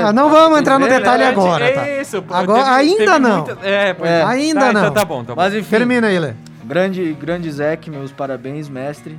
[0.03, 1.87] Ah, não vamos entrar no É, detalhe é, agora, tá?
[1.87, 2.23] É isso.
[2.29, 3.45] Agora- ainda não.
[3.61, 4.19] É, pois É.
[4.19, 4.23] é.
[4.23, 4.81] Ainda Tá, não.
[4.81, 5.41] Então tá bom, tá bom.
[5.41, 6.33] Mas enfim, Termina aí, Lê.
[6.65, 9.17] Grande, grande Zac, meus parabéns, mestre.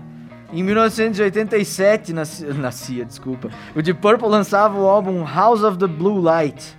[0.52, 6.20] Em 1987, nasci- nascia, desculpa, o Deep Purple lançava o álbum House of the Blue
[6.20, 6.76] Light.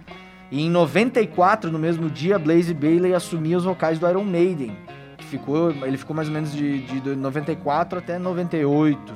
[0.52, 4.78] E em 94, no mesmo dia, Blaze Bailey assumia os vocais do Iron Maiden.
[5.18, 9.14] Que ficou, ele ficou mais ou menos de, de 94 até 98.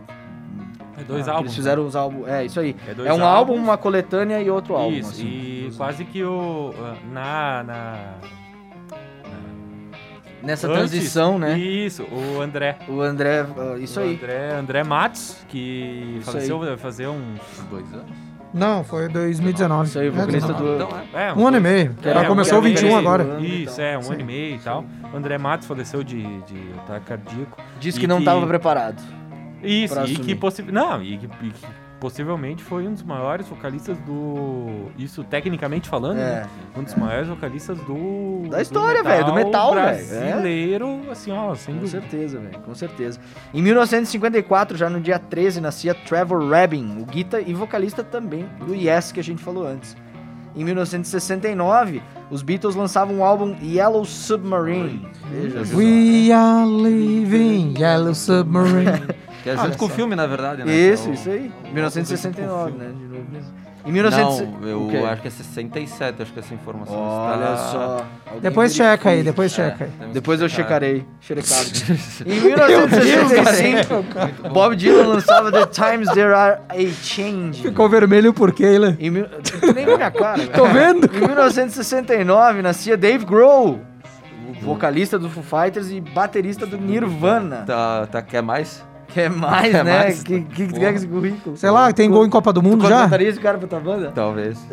[0.98, 1.46] É dois Ah, álbuns.
[1.46, 2.28] Eles fizeram os álbuns.
[2.28, 2.76] É, isso aí.
[2.88, 3.60] É É um álbum, álbuns.
[3.60, 4.98] uma coletânea e outro álbum.
[4.98, 5.24] Isso, assim.
[5.28, 6.74] e quase que o.
[6.82, 7.64] ah, Na.
[7.64, 7.96] na,
[10.42, 11.58] Nessa antes, transição, né?
[11.58, 12.78] Isso, o André.
[12.88, 13.46] O André.
[13.82, 14.16] isso o aí.
[14.16, 17.40] André, André Matos, que Isso faleceu vai fazer uns.
[17.70, 18.30] Dois anos.
[18.54, 19.90] Não, foi 2019.
[19.90, 20.64] Isso aí, o É, vocalista 19.
[20.64, 20.76] do.
[20.84, 21.28] Então, é.
[21.28, 21.94] É, Um ano e meio.
[22.02, 23.00] Que Ela é, começou um ano e 21 meio.
[23.00, 23.24] agora.
[23.24, 23.86] ano e Isso, tal.
[23.86, 24.12] é, um Sim.
[24.14, 24.86] ano e meio e tal.
[25.14, 27.58] O André Matos faleceu de, de ataque cardíaco.
[27.80, 29.00] Disse E que não que- estava preparado.
[29.62, 31.66] Isso, e que, possi não, e que, e que
[32.00, 34.90] possivelmente foi um dos maiores vocalistas do.
[34.98, 36.42] Isso tecnicamente falando, É.
[36.42, 36.46] né?
[36.78, 38.48] Um dos maiores vocalistas do.
[38.50, 40.32] Da história, velho, do metal, velho, é.
[40.32, 42.02] Brasileiro, assim, ó, sem Com dúvida.
[42.02, 43.20] certeza, velho, com certeza.
[43.54, 48.74] Em 1954, já no dia 13, nascia Trevor Rabin, o guitarra e vocalista também do
[48.74, 49.96] Yes que a gente falou antes.
[50.56, 55.08] Em 1969, os Beatles lançavam o álbum Yellow Submarine.
[55.32, 55.76] Veja.
[55.76, 59.04] We are living Yellow Submarine.
[59.44, 60.72] Que é junto com o filme, na verdade, né?
[60.74, 61.52] Isso, é isso aí.
[61.70, 62.88] o- 1969, o- né?
[62.88, 63.60] De novo mesmo.
[63.86, 64.40] Em 1900...
[64.42, 64.98] Não, eu o quê?
[64.98, 67.56] acho que é 67, acho que essa informação Olha está...
[67.56, 68.06] só.
[68.42, 69.90] Depois checa aí, depois É, checa aí.
[69.98, 70.82] temos Depois eu checar.
[70.82, 71.06] checarei.
[71.22, 71.70] Xerecado.
[72.28, 77.62] em 1965, Bob Dylan lançava The Times There Are a Change.
[77.62, 78.98] Ficou vermelho por quê, né?
[79.00, 80.46] Em nem minha cara.
[80.48, 81.10] Tô vendo.
[81.16, 83.80] Em 1969, nascia Dave Grohl,
[84.62, 87.64] vocalista do Foo Fighters e baterista do Nirvana.
[87.66, 88.86] Tá, tá, quer mais?
[89.14, 90.00] Quer mais, Quer né?
[90.00, 90.24] mais?
[90.24, 90.86] Que, que, que Porra.
[90.88, 91.58] é esse currículo?
[91.58, 92.90] Sei lá, tem gol em Copa do Tu Mundo já?
[92.96, 94.12] contrataria esse cara pra tua banda?
[94.14, 94.58] Talvez.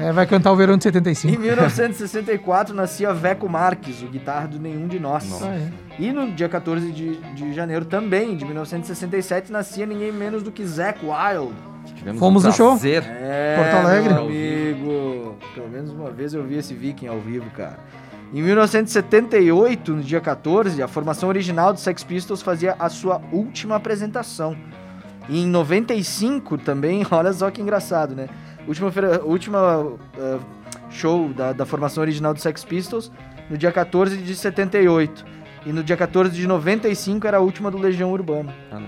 [0.00, 1.40] É, vai cantar o verão de Em 75.
[1.40, 5.42] 1964 nascia Veco Marques, o guitarra do Nenhum de Nós.
[5.42, 5.68] Ah, é.
[5.98, 10.64] E no dia 14 de, de janeiro também, de 1967, nascia ninguém menos do que
[10.64, 11.54] Zac Wild.
[11.96, 12.70] Tivemos Fomos um no show.
[12.72, 13.02] prazer.
[13.04, 14.12] É, Porto Alegre.
[14.14, 15.36] meu amigo.
[15.54, 17.78] Pelo menos uma vez eu vi esse viking ao vivo, cara.
[18.32, 23.76] Em 1978, no dia 14, a formação original do Sex Pistols fazia a sua última
[23.76, 24.56] apresentação.
[25.28, 28.28] E em 95 também, olha só que engraçado, né?
[28.66, 28.90] Última,
[29.24, 30.38] última eh,
[30.90, 33.10] show da, da formação original do Sex Pistols,
[33.48, 35.24] no dia 14 de 78.
[35.64, 38.54] E no dia 14 de 95 era a última do Legião Urbana.
[38.70, 38.80] Ah.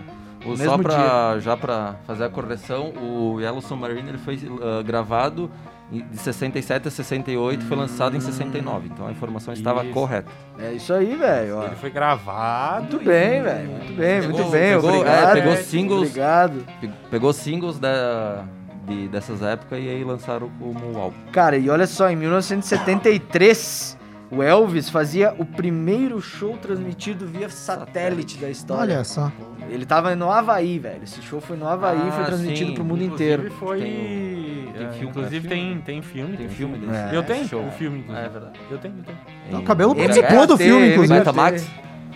[0.44, 5.50] O- só pra, já pra fazer a correção, o Yellow Submarine ele foi ah, gravado
[5.90, 8.88] de 67 a 68 e foi lançado em 69.
[8.92, 9.92] Então a informação estava Isso.
[9.92, 10.30] correta.
[10.58, 11.64] É isso aí, velho.
[11.64, 12.82] Ele foi gravado.
[12.90, 13.70] Muito e- bem, velho.
[13.70, 14.74] Muito bem, Pegou- muito bem.
[14.74, 15.32] pegou- é, obrigado.
[15.34, 16.00] pegou singles.
[16.08, 16.66] Obrigado.
[16.80, 18.44] Pe- Pegou singles da,
[18.86, 21.16] de- dessas épocas e aí lançaram como álbum.
[21.32, 23.96] Cara, e olha só, em 1973,
[24.30, 28.94] o Elvis fazia o primeiro show transmitido via satélite da história.
[28.96, 29.32] Olha só.
[29.68, 31.02] Ele tava no Havaí, velho.
[31.04, 32.74] Esse show foi no Havaí e foi Ah, transmitido sim.
[32.74, 33.52] pro mundo Inclusive inteiro.
[33.58, 33.80] Foi...
[33.80, 35.54] Tem- tem é, filme, inclusive né?
[35.54, 36.36] tem, tem filme.
[36.36, 36.92] Tem filme desse.
[36.92, 37.16] É.
[37.16, 37.66] Eu tenho Show.
[37.66, 38.26] o filme, inclusive.
[38.26, 38.60] É verdade.
[38.70, 39.60] Eu tenho, eu tenho.
[39.60, 41.18] O cabelo participou do filme, inclusive.
[41.18, 41.70] Betamax?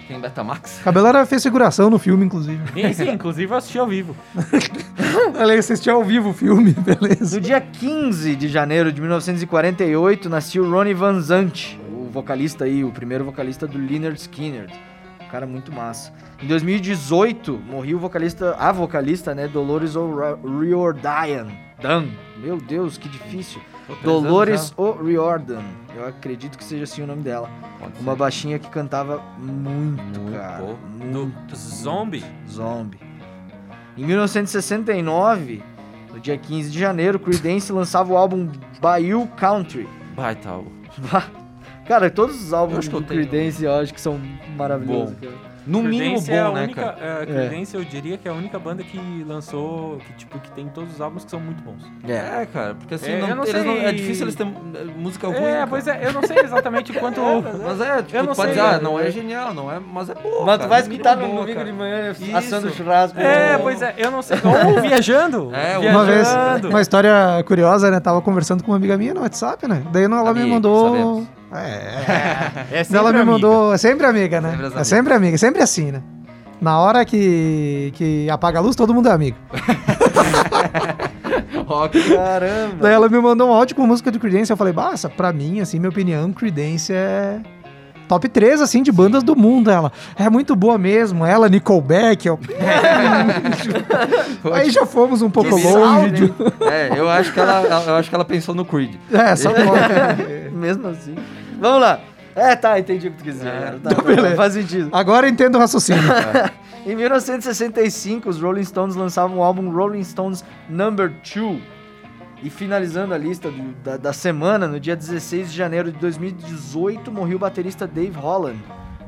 [0.07, 0.81] Tem Betamax?
[0.85, 2.61] Cabelo fez figuração no filme, inclusive.
[2.77, 4.15] E sim, inclusive eu assisti ao vivo.
[5.39, 7.37] Olha, assistiu ao vivo o filme, beleza.
[7.37, 12.91] No dia 15 de janeiro de 1948, nasceu Ronnie Van Zant, o vocalista aí, o
[12.91, 14.69] primeiro vocalista do Leonard Skinner.
[15.23, 16.13] Um cara muito massa.
[16.43, 21.47] Em 2018, morreu o vocalista, a vocalista, né, Dolores O'Riordan.
[21.85, 22.07] Dan.
[22.39, 23.61] Meu Deus, que difícil.
[24.03, 25.63] Dolores O'Riordan.
[25.95, 27.51] Eu acredito que seja assim o nome dela.
[27.79, 28.19] Pode Uma ser.
[28.19, 30.63] baixinha que cantava muito, Muito cara.
[30.63, 30.77] bom.
[30.97, 32.25] Muito Zombie.
[32.49, 32.99] Zombie.
[33.99, 35.63] Em 1969,
[36.11, 38.49] no dia 15 de janeiro, Creedence lançava o álbum
[38.81, 39.87] Bayou Country.
[40.17, 40.71] Baita álbum.
[41.87, 43.03] Cara, todos os álbuns do.
[43.03, 44.19] Creedence eu acho que são
[44.57, 45.15] maravilhosos.
[45.17, 45.21] Bom.
[45.21, 45.44] cara.
[45.67, 46.97] No mínimo é a bom, né, única, cara?
[47.23, 50.69] é, Creedence, eu diria que é a única banda que lançou, que tipo, que tem
[50.69, 51.83] todos os álbuns que são muito bons.
[52.07, 52.43] É.
[52.43, 54.55] É, cara, porque assim, É, não- não eles sei- é difícil eles terem
[54.99, 55.37] música ruim.
[55.39, 55.67] é, cara.
[55.67, 57.21] pois é, eu não sei exatamente quanto...
[57.65, 59.11] Mas é, tipo, Eu não pode sei, dizer, ah, é, não é é.
[59.11, 60.45] genial, não é, mas é boa.
[60.45, 61.65] Mas tu vai no escutar no domingo cara.
[61.65, 62.37] de manhã Isso.
[62.37, 63.19] assando churrasco.
[63.19, 64.39] É, pois é, eu não sei.
[64.45, 65.51] Ou viajando.
[65.55, 66.69] É, Uma vez, viajando.
[66.69, 67.13] uma história
[67.47, 68.01] curiosa, né?
[68.01, 69.83] Tava conversando com uma amiga minha no WhatsApp, né?
[69.93, 70.91] Daí ela me mandou.
[70.91, 71.29] sabemos.
[71.55, 72.81] É.
[72.81, 73.33] É Daí ela me amiga.
[73.33, 73.73] mandou.
[73.73, 74.51] É sempre amiga, né?
[74.51, 76.03] Sempre é sempre amiga, sempre assim, né?
[76.61, 79.37] Na hora que, que apaga a luz, todo mundo é amigo.
[81.67, 82.15] Rock.
[82.15, 82.77] Caramba.
[82.81, 84.51] Daí ela me mandou um áudio com música de Creedence.
[84.51, 87.39] Eu falei, basta, pra mim, assim, minha opinião, Creedence é
[88.09, 89.71] top 3, assim, de bandas do mundo.
[89.71, 91.25] Ela é muito boa mesmo.
[91.25, 92.27] Ela, Nickelback.
[92.27, 92.39] Eu...
[94.53, 96.33] Aí já fomos um pouco Que longe.
[96.61, 98.95] É, eu acho que ela, eu acho que ela pensou no Creed.
[99.13, 100.51] É, só pode.
[100.53, 101.15] Mesmo assim.
[101.65, 102.01] Vamos lá.
[102.37, 103.49] É, tá, entendi o que tu quis dizer.
[103.49, 103.79] É.
[103.83, 104.37] Tá, tá, beleza.
[104.37, 104.91] faz sentido.
[104.93, 106.03] Agora entendo o raciocínio.
[106.87, 111.59] Em 1965, os Rolling Stones lançavam o álbum Rolling Stones Number 2.
[112.43, 117.11] E finalizando a lista do- da, da semana, no dia 16 de janeiro de 2018,
[117.11, 118.59] morreu o baterista Dave Holland,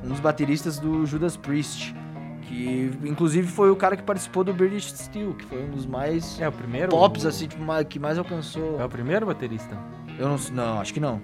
[0.02, 1.94] um dos bateristas do Judas Priest.
[2.42, 6.40] Que inclusive foi o cara que participou do British Steel, que foi um dos mais
[6.40, 6.88] É o primeiro.
[6.88, 8.80] pops, assim, tipo, que mais alcançou.
[8.80, 9.76] É o primeiro baterista.
[10.18, 11.20] Eu não, não, acho que não.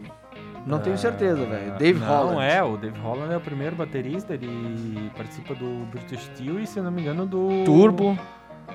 [0.66, 1.72] Não tenho Ah, certeza, velho.
[1.78, 2.34] Dave não, Holland.
[2.34, 6.66] Não é, o Dave Holland é o primeiro baterista, ele participa do British Steel e,
[6.66, 7.64] se não me engano, do...
[7.64, 8.16] Turbo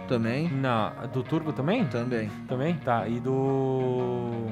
[0.08, 0.50] também.
[0.50, 1.86] Não, do Turbo também?
[1.86, 2.30] Também.
[2.48, 2.76] Também?
[2.78, 4.48] Tá, e do...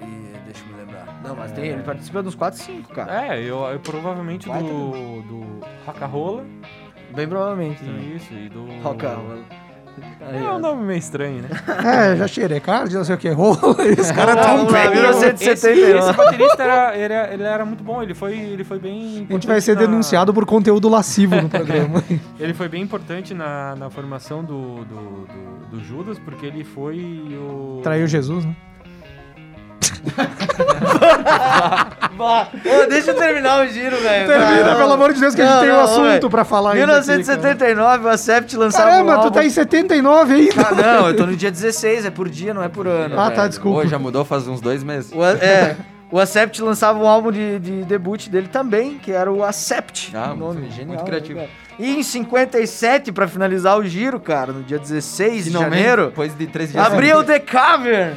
[0.00, 1.20] E deixa eu me lembrar.
[1.22, 3.26] Não, mas tem, ele participa dos 4, 5, cara.
[3.34, 6.44] É, eu, eu provavelmente do, do Rock'n'Rolla,
[7.14, 8.16] Bem provavelmente também.
[8.16, 8.66] isso, e do...
[8.82, 9.04] Rock.
[10.20, 11.48] Aí, É um nome meio estranho, né?
[12.12, 13.28] É, já cheirei card, não sei o que.
[13.30, 13.58] Rola,
[13.98, 14.90] os caras Vamos tão bem.
[14.90, 15.42] 1971.
[15.42, 19.26] Esse, esse baterista era, ele, era, ele era muito bom, ele foi, ele foi bem...
[19.28, 22.02] A gente vai ser na- denunciado por conteúdo lascivo no programa.
[22.38, 26.98] Ele foi bem importante na, na formação do, do, do, do Judas, porque ele foi
[27.40, 27.80] o...
[27.82, 28.54] Traiu Jesus, né?
[32.18, 34.26] Bah, ô, deixa eu terminar o giro, velho.
[34.26, 36.30] Termina, pelo amor de Deus, que a gente Não, tem um não, assunto velho.
[36.30, 36.98] pra falar ainda.
[36.98, 39.30] aqui, 1979, o Acept lançava Caramba, um tu álbum...
[39.30, 40.54] tá em 79 ainda.
[40.68, 43.18] Ah, não, eu tô no dia 16, é por dia, não é por ano.
[43.18, 43.36] Ah, velho.
[43.36, 43.78] tá, desculpa.
[43.78, 45.12] Hoje já mudou faz uns dois meses.
[45.12, 45.76] O, é,
[46.10, 50.10] o Acept lançava um álbum de, de debut dele também, que era o Acept.
[50.14, 50.88] Ah, nome, muito- genial.
[50.88, 51.38] muito criativo.
[51.38, 51.48] né?
[51.78, 56.36] E em 57, pra finalizar o giro, cara, no dia 16 de Finalmente, janeiro, Depois
[56.36, 56.84] de três dias.
[56.84, 58.16] abriu o The Cavern.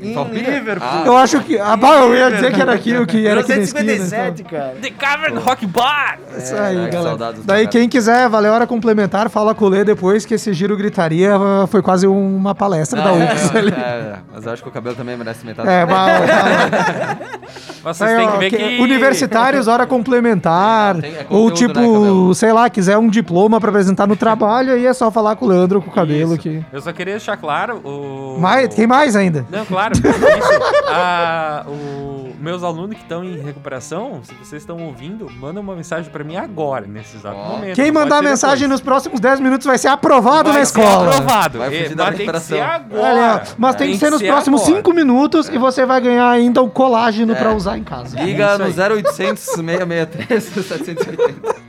[0.00, 0.50] Em em Farroupilha?
[0.50, 0.88] Liverpool.
[0.90, 1.58] Ah, Eu acho que.
[1.58, 3.82] Ah, bah, eu ia dizer que era aquilo que era aqui na esquina.
[3.84, 4.58] 1957, então.
[4.58, 4.74] cara.
[4.80, 6.18] The Cavern Rock Bar!
[6.38, 7.34] Isso aí, É, galera.
[7.44, 10.76] Daí, quem quiser, valeu a hora complementar, fala com o Lê depois que esse giro
[10.76, 13.70] gritaria ah, foi quase uma palestra da Ah, UFS é, ali.
[13.72, 15.68] é, mas eu acho que o cabelo também merece metade.
[15.68, 16.20] É, mas,
[17.82, 18.80] mas- Vocês têm que ver que- que...
[18.82, 23.70] universitários, hora complementar, Tem- é ou conteúdo, tipo, né, sei lá, quiser um diploma pra
[23.70, 26.42] apresentar no trabalho, aí é só falar com o Leandro com o cabelo Isso.
[26.42, 26.64] que...
[26.72, 28.36] Eu só queria deixar claro o...
[28.40, 29.44] Mas tem mais ainda.
[29.50, 29.79] Não, claro.
[29.94, 30.00] Isso.
[30.92, 32.30] Ah, o...
[32.40, 36.36] Meus alunos que estão em recuperação, se vocês estão ouvindo, manda uma mensagem pra mim
[36.36, 37.48] agora, nesse exato Ó.
[37.56, 37.74] momento.
[37.76, 38.70] Quem mandar mensagem depois.
[38.70, 41.10] nos próximos 10 minutos vai ser aprovado Vai na ser escola.
[41.16, 41.58] aprovado.
[41.58, 42.98] Vai É, fugir da mas tem que ser recuperação.
[42.98, 43.44] Olha, agora.
[43.58, 44.76] mas tem, que ser nos próximos agora.
[44.78, 48.18] 5 minutos e você vai ganhar ainda o colágeno pra usar em casa.
[48.20, 48.72] Liga É no aí.
[48.72, 51.60] 0800 663 780.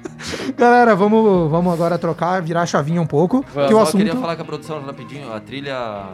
[0.58, 3.44] Galera, vamos, vamos agora trocar, virar a chavinha um pouco.
[3.54, 6.06] Eu que o só assunto queria falar com a produção rapidinho, a trilha...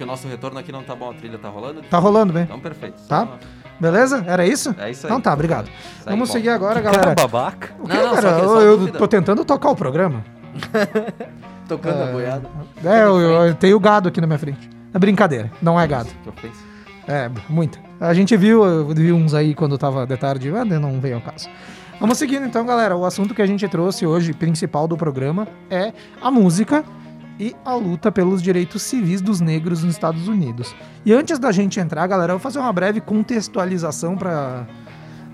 [0.00, 1.82] Porque o nosso retorno aqui não tá bom, a trilha tá rolando?
[1.82, 2.44] tá rolando bem.
[2.44, 3.02] Então, perfeito.
[3.06, 3.26] Tá.
[3.26, 3.38] Só-
[3.78, 4.24] Beleza?
[4.26, 4.74] Era isso?
[4.78, 5.12] É isso aí.
[5.12, 5.68] Então tá, obrigado.
[6.06, 6.32] Vamos bom.
[6.32, 7.14] seguir agora, Cara galera.
[7.14, 7.74] babaca.
[7.78, 8.34] O que, Não, não, só cara?
[8.36, 10.24] que- eu só eu tô tentando tocar o programa.
[11.68, 12.48] Tocando a boiada.
[12.82, 14.70] É, eu, eu tenho gado aqui na minha frente.
[14.94, 16.08] É brincadeira, não é gado.
[16.22, 16.62] Que ofensa.
[17.06, 17.78] É, muita.
[18.00, 21.20] A gente viu, eu vi uns aí quando tava de tarde, mas não veio ao
[21.20, 21.46] caso.
[22.00, 22.96] Vamos seguindo então, galera.
[22.96, 26.82] O assunto que a gente trouxe hoje, principal do programa, é a música
[27.40, 30.76] e a luta pelos direitos civis dos negros nos Estados Unidos.
[31.06, 34.66] E antes da gente entrar, galera, eu vou fazer uma breve contextualização para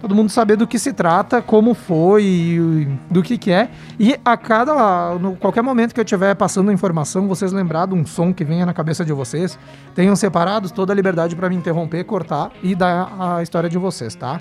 [0.01, 3.69] todo mundo saber do que se trata, como foi e do que que é.
[3.99, 7.95] E a cada, no qualquer momento que eu estiver passando a informação, vocês lembrar de
[7.95, 9.59] um som que venha na cabeça de vocês,
[9.93, 14.15] tenham separados toda a liberdade para me interromper, cortar e dar a história de vocês,
[14.15, 14.41] tá?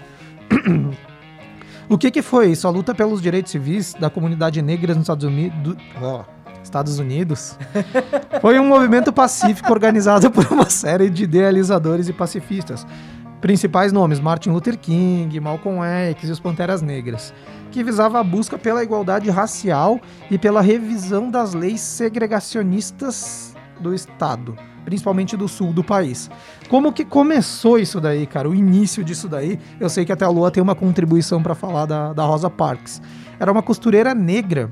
[1.89, 2.67] o que que foi isso?
[2.67, 5.75] A luta pelos direitos civis da comunidade negra nos Estados Unidos...
[5.99, 6.34] ó,
[6.65, 7.57] Estados Unidos
[8.41, 12.85] foi um movimento pacífico organizado por uma série de idealizadores e pacifistas.
[13.39, 17.33] Principais nomes: Martin Luther King, Malcolm X e os Panteras Negras,
[17.71, 19.99] que visava a busca pela igualdade racial
[20.29, 26.31] e pela revisão das leis segregacionistas do Estado, principalmente do sul do país.
[26.67, 28.49] Como que começou isso daí, cara?
[28.49, 31.85] O início disso daí, eu sei que até a Lua tem uma contribuição para falar
[31.85, 33.01] da, da Rosa Parks.
[33.39, 34.71] Era uma costureira negra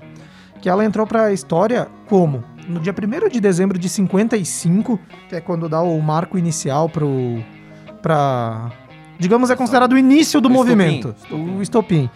[0.64, 2.42] que ela entrou para a história como?
[2.70, 4.98] No dia 1 de dezembro de 55,
[5.28, 7.44] que é quando dá o marco inicial pro
[8.02, 8.72] para
[9.20, 11.58] digamos é considerado o início do O movimento, estopim.
[11.58, 12.10] o estopim.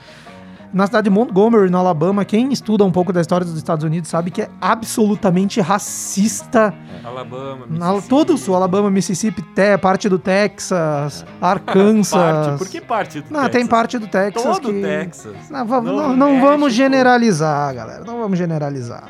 [0.73, 4.09] Na cidade de Montgomery, no Alabama, quem estuda um pouco da história dos Estados Unidos
[4.09, 6.73] sabe que é absolutamente racista.
[7.03, 8.09] Alabama, Na, Mississippi.
[8.09, 12.11] todo o sul, Alabama, Mississippi, te, parte do Texas, Arkansas.
[12.19, 12.57] Parte.
[12.57, 13.51] Por que parte do Não, Texas?
[13.51, 14.81] tem parte do Texas Todo que...
[14.81, 15.49] Texas.
[15.49, 16.69] Não, não, não vamos México.
[16.71, 18.03] generalizar, galera.
[18.05, 19.05] Não vamos generalizar.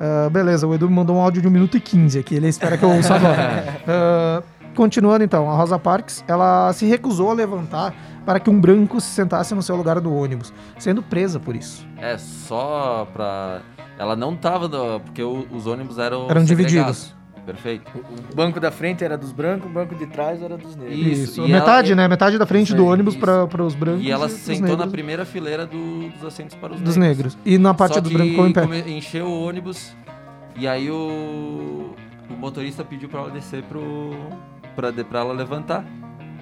[0.00, 2.34] Ah, beleza, o Edu me mandou um áudio de 1 minuto e 15 aqui.
[2.36, 3.80] Ele espera que eu ouça agora.
[3.86, 4.42] Ah,
[4.74, 9.08] continuando então, a Rosa Parks, ela se recusou a levantar para que um branco se
[9.10, 11.86] sentasse no seu lugar do ônibus, sendo presa por isso.
[11.98, 13.60] É, só pra...
[13.98, 14.68] Ela não tava...
[14.68, 16.66] no- Porque o- os ônibus eram Eram segregados.
[16.70, 17.20] divididos.
[17.44, 17.90] Perfeito.
[18.30, 20.98] O banco da frente era dos brancos, o banco de trás era dos negros.
[20.98, 22.08] Isso, e Metade, ela- né?
[22.08, 23.20] Metade da frente Isso do ônibus isso.
[23.48, 26.54] para os brancos E ela dos se sentou na negros, primeira fileira do- dos assentos
[26.54, 27.36] para os dos negros.
[27.44, 28.90] E na parte Só do que branco ficou em pé.
[28.90, 29.92] encheu o ônibus
[30.54, 31.94] e aí o,
[32.30, 34.10] o motorista pediu pra ela descer pro
[34.80, 35.84] pra, de- pra ela levantar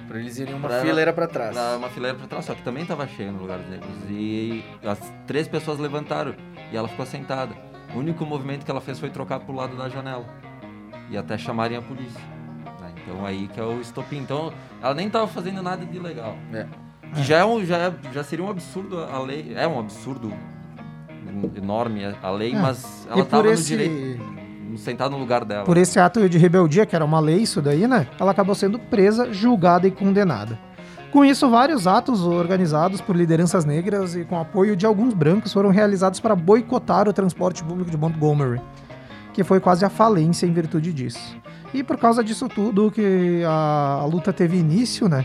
[0.07, 1.53] Pra eles irem uma Pra- fileira pra trás.
[1.55, 3.91] pra uma fileira pra trás, só que também tava cheio no lugar dos negros.
[4.09, 6.35] E as três pessoas levantaram
[6.73, 7.55] e ela ficou sentada.
[7.95, 10.25] O único movimento que ela fez foi trocar pro lado da janela
[11.11, 12.21] e até chamarem a polícia.
[12.81, 12.93] né?
[13.03, 14.17] Então aí que é o estopim.
[14.19, 14.51] Então
[14.83, 16.35] ela nem tava fazendo nada de legal.
[16.55, 16.67] É.
[17.15, 19.53] Que já, é um, já, é- já seria um absurdo a lei.
[19.55, 20.33] É um absurdo
[21.55, 22.59] enorme a lei, É.
[22.59, 23.73] mas E ela por tava esse...
[23.77, 24.23] no direito
[24.79, 25.65] sentada no lugar dela.
[25.65, 28.07] Por esse ato de rebeldia, que era uma lei isso daí, né?
[28.19, 30.59] Ela acabou sendo presa, julgada e condenada.
[31.11, 35.71] Com isso, vários atos organizados por lideranças negras e com apoio de alguns brancos foram
[35.71, 38.61] realizados para boicotar o transporte público de Montgomery,
[39.33, 41.37] que foi quase a falência em virtude disso.
[41.73, 45.25] E por causa disso tudo que a, a luta teve início, né?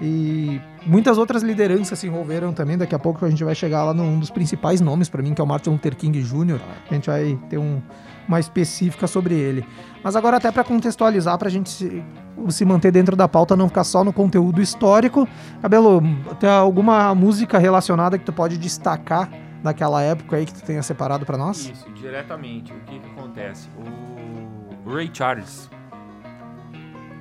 [0.00, 2.76] E muitas outras lideranças se envolveram também.
[2.76, 5.40] Daqui a pouco a gente vai chegar lá num dos principais nomes para mim, que
[5.40, 6.60] é o Martin Luther King Jr.
[6.90, 7.80] A gente vai ter um,
[8.26, 9.66] uma específica sobre ele.
[10.02, 12.04] Mas agora até para contextualizar, para a gente se,
[12.48, 15.28] se manter dentro da pauta, não ficar só no conteúdo histórico.
[15.60, 16.02] Cabelo,
[16.40, 19.30] tem alguma música relacionada que tu pode destacar
[19.62, 21.70] daquela época aí que tu tenha separado para nós?
[21.70, 22.72] Isso, diretamente.
[22.72, 23.68] O que, que acontece?
[23.76, 25.70] O Ray Charles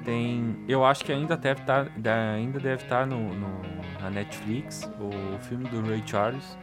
[0.03, 1.88] tem, eu acho que ainda deve estar,
[2.36, 3.61] ainda deve estar no, no,
[4.01, 6.57] na Netflix o filme do Ray Charles.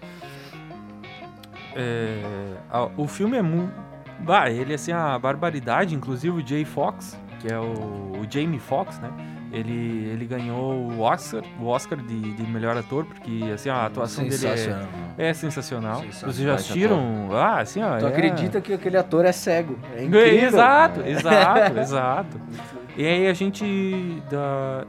[1.77, 2.57] É,
[2.97, 3.73] o filme é muito,
[4.21, 8.99] bah, ele assim a barbaridade, inclusive o Jay Fox, que é o, o Jamie Fox,
[8.99, 9.11] né?
[9.51, 14.25] Ele, ele ganhou o Oscar, o Oscar de, de melhor ator, porque assim a atuação
[14.25, 14.89] dele é, Sensacional.
[15.17, 16.01] é sensacional.
[16.03, 16.35] Sensacional.
[16.35, 17.29] Vocês já assistiram?
[17.33, 17.97] Ah, assim, ó.
[17.97, 19.79] Tu é- acredita que aquele ator é cego?
[19.95, 20.49] É é, incrível.
[20.49, 22.41] Exato, exato, exato.
[22.95, 24.85] E aí a gente da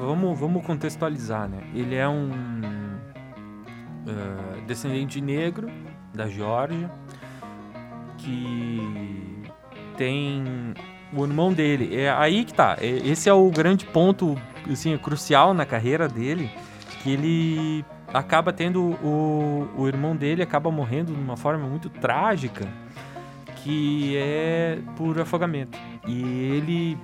[0.00, 1.64] vamos vamos contextualizar, né?
[1.74, 2.30] Ele é um
[4.06, 5.68] eh, descendente negro
[6.14, 6.88] da Geórgia
[8.24, 9.42] que
[9.96, 10.74] tem
[11.12, 11.94] o irmão dele.
[11.96, 12.76] É aí que tá.
[12.80, 14.36] É- Esse é o grande ponto
[14.70, 16.50] assim crucial na carreira dele,
[17.02, 22.66] que ele acaba tendo o, o irmão dele acaba morrendo de uma forma muito trágica
[23.56, 25.78] que é por afogamento.
[26.06, 26.20] E
[26.54, 26.98] ele,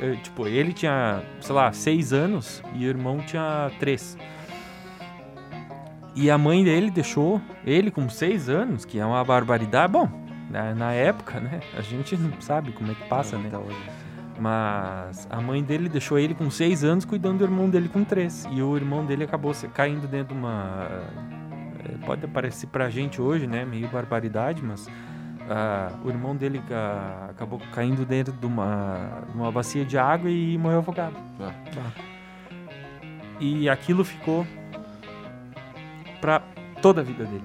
[0.00, 4.16] eh, tipo, ele tinha, sei lá, seis anos e o irmão tinha três.
[6.16, 9.92] E a mãe dele deixou ele com seis anos, que é uma barbaridade.
[9.92, 10.08] Bom,
[10.50, 11.60] na, na época, né?
[11.76, 13.50] A gente não sabe como é que passa, né?
[14.38, 18.46] Mas a mãe dele deixou ele com seis anos cuidando do irmão dele com três.
[18.50, 20.88] E o irmão dele acabou caindo dentro de uma.
[21.84, 23.64] eh, Pode parecer pra gente hoje, né?
[23.64, 24.88] Meio barbaridade, mas
[25.48, 30.56] ah, o irmão dele ah, acabou caindo dentro de uma, uma bacia de água e
[30.56, 31.16] morreu afogado.
[31.40, 31.52] Ah.
[33.38, 34.46] E aquilo ficou
[36.20, 36.40] pra
[36.80, 37.44] toda a vida dele.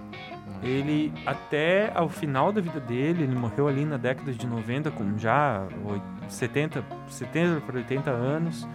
[0.63, 5.17] Ele, até ao final da vida dele, ele morreu ali na década de 90, com
[5.17, 8.67] já oi- 70, 70 para 80 anos.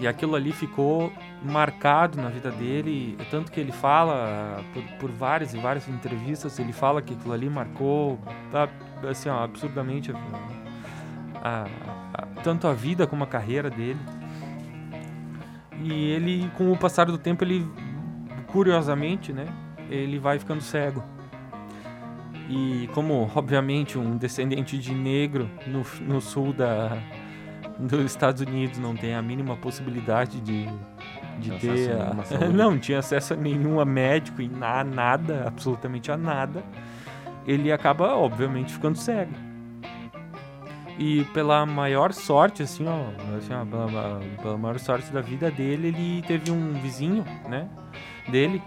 [0.00, 1.12] E aquilo ali ficou
[1.44, 6.72] marcado na vida dele, tanto que ele fala por, por várias e várias entrevistas, ele
[6.72, 8.18] fala que aquilo ali marcou
[8.50, 8.68] tá,
[9.08, 10.10] assim, ó, absurdamente
[11.42, 11.66] a-
[12.14, 14.00] a- tanto a vida como a carreira dele.
[15.80, 17.68] E ele, com o passar do tempo, ele
[18.48, 19.46] curiosamente, né,
[19.92, 21.02] ele vai ficando cego.
[22.48, 26.98] E como, obviamente, um descendente de negro no, no sul da,
[27.78, 30.66] dos Estados Unidos não tem a mínima possibilidade de,
[31.38, 31.92] de Não ter...
[31.92, 36.62] a a- não, tinha acesso a nenhum a médico e na, nada, absolutamente a nada.
[37.46, 39.32] Ele acaba, obviamente, ficando cego.
[40.98, 45.88] E pela maior sorte, assim, ó, assim, ó, pela, pela maior sorte da vida dele,
[45.88, 47.66] ele teve um vizinho, né,
[48.28, 48.62] dele,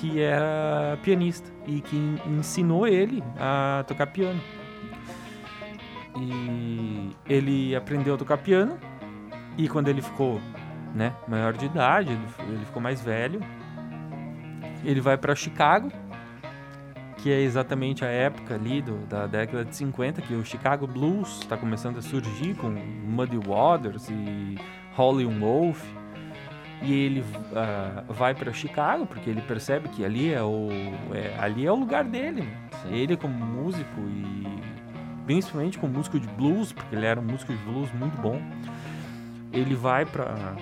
[0.00, 4.40] que era pianista e que en- ensinou ele a tocar piano.
[6.20, 8.78] E ele aprendeu a tocar piano
[9.56, 10.40] e quando ele ficou,
[10.94, 12.10] né, maior de idade,
[12.48, 13.40] ele, ficou mais velho,
[14.84, 15.90] ele vai para Chicago,
[17.18, 21.40] que é exatamente a época ali do, da década de 50 que o Chicago Blues
[21.40, 24.56] está começando a surgir com Muddy Waters e
[24.96, 25.82] Howlin' Wolf.
[26.80, 27.24] E ele
[27.54, 30.68] ah, vai para Chicago porque ele percebe que ali é o
[31.12, 32.42] é- ali é o lugar dele.
[32.42, 32.56] né?
[32.82, 32.94] Sim.
[32.94, 34.46] Ele como músico e
[35.26, 38.40] principalmente como músico de blues, porque ele era um músico de blues muito bom.
[39.52, 40.54] Ele vai para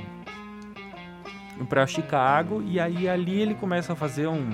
[1.69, 4.51] para Chicago e aí ali ele começa a fazer um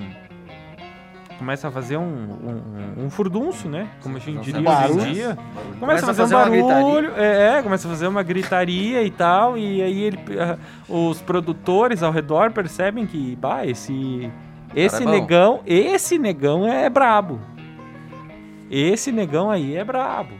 [1.37, 3.89] começa a fazer um, um, um furdunço, né?
[4.01, 5.13] Como a gente diria um hoje em barulho.
[5.13, 5.35] dia.
[5.35, 9.11] Começa Começa a fazer, fazer um barulho, é, é, começa a fazer uma gritaria e
[9.11, 10.57] tal, e aí ele, ah,
[10.87, 14.31] os produtores ao redor percebem que, bah, esse,
[14.75, 17.39] esse é negão, esse negão é brabo.
[18.69, 20.33] Esse negão aí é brabo.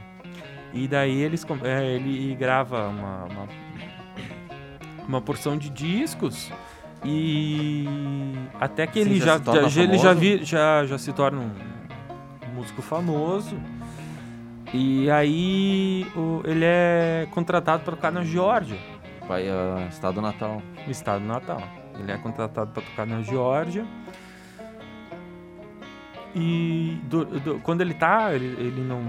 [0.73, 3.47] E daí eles, é, ele grava uma, uma,
[5.07, 6.51] uma porção de discos
[7.05, 7.85] e
[8.59, 11.11] até que Sim, ele já já, se torna já, ele já, vi- já, já se
[11.13, 13.57] torna um músico famoso.
[14.73, 18.77] E aí o- ele é contratado para tocar na Geórgia,
[19.27, 20.61] Vai a Estado Natal.
[20.87, 21.61] estado do Natal.
[21.99, 23.85] Ele é contratado para tocar na Geórgia.
[26.35, 29.01] E do- do- quando ele tá, ele, ele não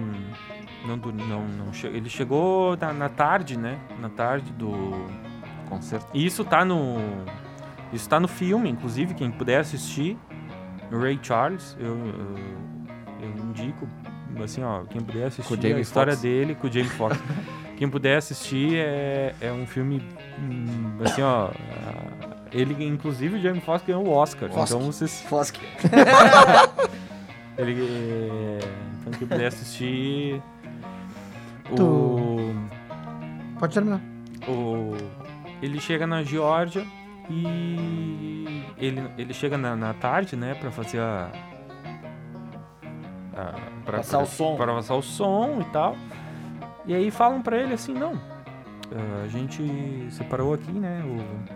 [0.87, 3.79] não, não, não che- ele chegou na, na tarde, né?
[3.99, 5.07] Na tarde do
[5.69, 6.07] Concerto.
[6.13, 6.97] e isso tá no.
[7.93, 10.17] Isso tá no filme, inclusive, quem puder assistir.
[10.91, 12.37] Ray Charles, eu, eu,
[13.21, 13.87] eu indico,
[14.43, 16.23] assim, ó, quem puder assistir a história Foxx.
[16.23, 17.19] dele com o Jamie Foxx.
[17.77, 20.03] quem puder assistir é, é um filme,
[20.39, 21.51] hum, assim, ó,
[22.53, 24.49] ele, inclusive, o Jamie Foxx ganhou o Oscar.
[24.51, 24.73] Fosk.
[24.75, 25.21] Então vocês.
[25.23, 25.57] Fosk.
[27.57, 28.59] Ele, é,
[29.01, 30.43] então quem puder assistir.
[31.77, 32.55] Tu- O,
[33.61, 34.01] Pode terminar.
[34.49, 34.97] o,
[35.63, 36.85] ele chega na Geórgia
[37.31, 41.31] e ele, ele chega na, na tarde, né, pra fazer a.
[43.37, 43.53] a
[43.85, 44.57] pra, Passar pra- o som.
[44.57, 45.97] Pra passar o som e tal.
[46.87, 49.63] E aí falam pra ele assim: não, ah, a gente
[50.11, 51.55] separou aqui, né, o.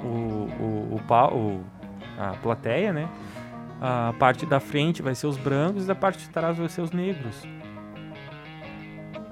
[0.00, 1.64] O, o, o, o-
[2.18, 3.08] a plateia, né?
[3.80, 6.80] A parte da frente vai ser os brancos e a parte de trás vai ser
[6.82, 7.42] os negros.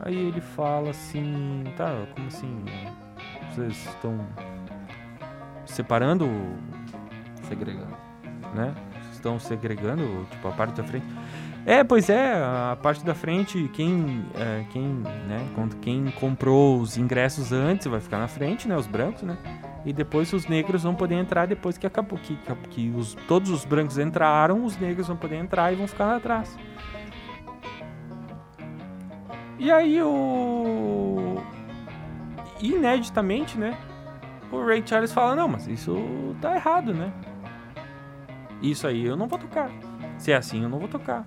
[0.05, 2.65] Aí ele fala assim, tá, como assim?
[3.57, 4.21] Vocês estão
[5.65, 6.29] separando,
[7.49, 7.97] Segregado.
[8.55, 8.75] né?
[9.11, 11.07] Estão segregando, tipo, a parte da frente.
[11.65, 14.83] É, pois é, a parte da frente, quem, é, quem,
[15.27, 15.41] né,
[15.81, 19.39] quem comprou os ingressos antes vai ficar na frente, né, os brancos, né?
[19.87, 22.39] E depois os negros vão poder entrar depois que acabou, que,
[22.71, 26.17] que os, todos os brancos entraram, os negros vão poder entrar e vão ficar lá
[26.17, 26.55] atrás.
[29.59, 31.36] E aí o...
[32.61, 33.77] Ineditamente, né,
[34.51, 37.13] o Ray Charles fala, não, mas isso tá errado, né?
[38.63, 39.71] Isso aí eu não vou tocar.
[40.19, 41.27] Se é assim, eu não vou tocar.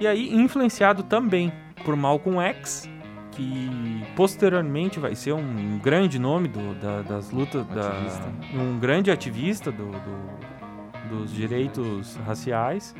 [0.00, 1.52] E aí, influenciado também
[1.84, 2.88] por Malcolm X,
[3.30, 3.70] que
[4.16, 7.92] posteriormente vai ser um grande nome do- da- das lutas, da-
[8.54, 10.44] um grande ativista do- do-
[11.18, 12.94] dos direitos raciais,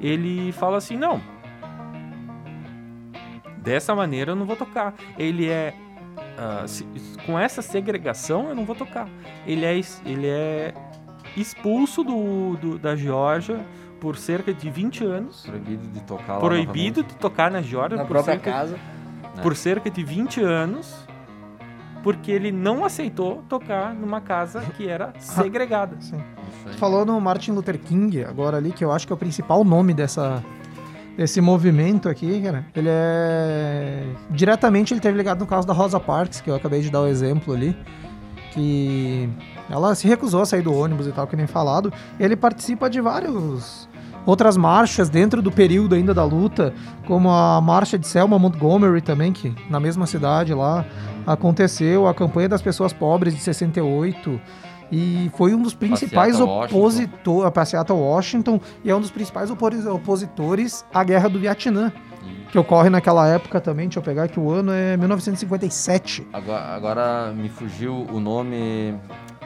[0.00, 1.20] ele fala assim, não,
[3.64, 4.94] dessa maneira eu não vou tocar.
[5.18, 5.74] Ele é
[6.38, 6.86] ah, se-
[7.26, 9.08] com essa segregação eu não vou tocar.
[9.46, 10.74] Ele é, ele é
[11.36, 13.64] expulso do, do- da Geórgia
[14.00, 15.44] por cerca de 20 anos.
[15.46, 18.78] Proibido de tocar lá Proibido de tocar na Geórgia Na por, própria cerca, casa.
[19.42, 20.94] por cerca de 20 anos.
[22.02, 25.96] Porque ele não aceitou tocar numa casa que era segregada.
[26.00, 26.22] Sim.
[26.76, 29.94] Falou no Martin Luther King agora ali, que eu acho que é o principal nome
[29.94, 30.44] dessa,
[31.16, 32.66] desse movimento aqui, cara.
[32.74, 34.04] Ele é.
[34.30, 37.06] Diretamente ele teve ligado no caso da Rosa Parks, que eu acabei de dar o
[37.06, 37.76] exemplo ali.
[38.52, 39.28] Que
[39.68, 41.92] ela se recusou a sair do ônibus e tal, que nem falado.
[42.18, 43.88] Ele participa de vários.
[44.26, 46.72] Outras marchas dentro do período ainda da luta,
[47.06, 50.86] como a marcha de Selma Montgomery também, que na mesma cidade lá
[51.26, 54.40] aconteceu, a campanha das pessoas pobres de 68,
[54.94, 60.84] e foi um dos principais opositores, a Passeata Washington, e é um dos principais opositores
[60.94, 61.92] à Guerra do Vietnã,
[62.52, 66.28] que ocorre naquela época também, deixa eu pegar que o ano é 1957.
[66.32, 68.94] Agora, agora me fugiu o nome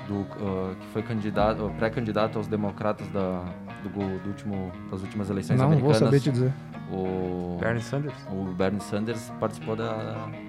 [0.06, 3.42] do ah, que foi candidato, pré-candidato aos democratas da,
[3.82, 5.98] do, do último, das últimas eleições Não vou americanas.
[5.98, 6.52] saber te dizer.
[6.90, 8.14] O Bernie Sanders.
[8.30, 9.92] O Bernie Sanders participou da,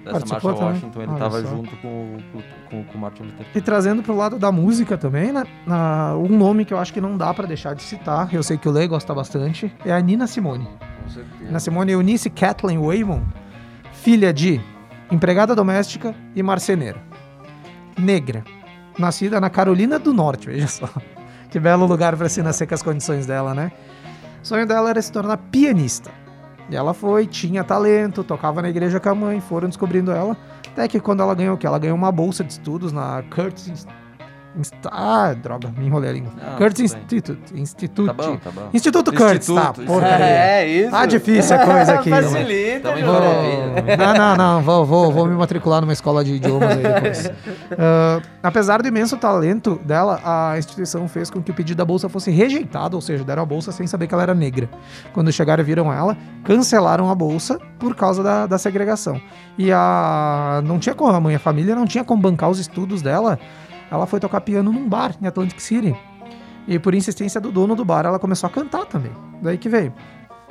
[0.06, 0.66] dessa Participou marcha?
[0.66, 2.18] Washington, ele estava junto com,
[2.72, 3.50] com, com, o Martin Luther King.
[3.58, 5.44] E trazendo pro lado da música também, né?
[5.66, 8.58] na- um nome que eu acho que não dá pra deixar de citar, eu sei
[8.58, 10.66] que o Lei gosta bastante, é a Nina Simone.
[11.04, 11.44] Com certeza.
[11.44, 13.22] Nina Simone Eunice Kathleen Waymon,
[13.92, 14.62] filha de
[15.12, 17.02] empregada doméstica e marceneira.
[17.98, 18.44] Negra.
[18.98, 20.90] Nascida na Carolina do Norte, veja só.
[21.50, 23.72] Que belo lugar pra se nascer com as condições dela, né?
[24.42, 26.12] O sonho dela era se tornar pianista.
[26.70, 30.38] E ela foi, tinha talento, tocava na igreja com a mãe, foram descobrindo ela.
[30.72, 31.66] Até que quando ela ganhou o quê?
[31.66, 33.88] Ela ganhou uma bolsa de estudos na Curtis
[34.58, 36.32] Inst- Inst- Ah, droga, me enrolei a língua.
[36.41, 37.04] Ah, Curtis tudo bem.
[37.06, 37.62] Institute.
[37.62, 38.08] Institute.
[38.08, 38.70] Tá bom, tá bom.
[38.74, 39.74] Instituto Curtis, tá?
[39.78, 40.26] Isso Porcaria.
[40.26, 40.91] É, isso.
[40.91, 42.10] Tá difícil a coisa aqui.
[42.10, 42.22] né?
[42.24, 43.14] Facilita, João.
[43.22, 47.32] vou- Não, não, não, vou, vou, vou me matricular numa escola de idiomas aí depois.
[47.78, 52.10] Ah, apesar do imenso talento dela, a instituição fez com que o pedido da bolsa
[52.10, 54.68] fosse rejeitado, ou seja, deram a bolsa sem saber que ela era negra.
[55.14, 59.22] Quando chegaram e viram ela, cancelaram a bolsa por causa da, da segregação.
[59.58, 60.62] E a.
[60.66, 63.39] Não tinha como, a mãe, a família não tinha como bancar os estudos dela.
[63.92, 65.96] Ela foi tocar piano num bar em Atlantic City.
[66.68, 69.12] E por insistência do dono do bar, ela começou a cantar também.
[69.42, 69.94] Daí que veio.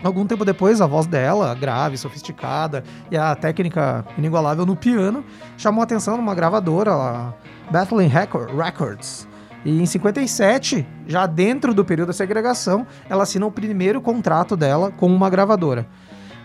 [0.03, 5.25] Algum tempo depois, a voz dela, grave, sofisticada, e a técnica inigualável no piano,
[5.57, 7.33] chamou a atenção numa gravadora, a
[7.71, 9.29] Bethlehem Record- Records.
[9.65, 14.93] E em 57, já dentro do período da segregação, ela assina o primeiro contrato dela
[14.93, 15.85] com uma gravadora.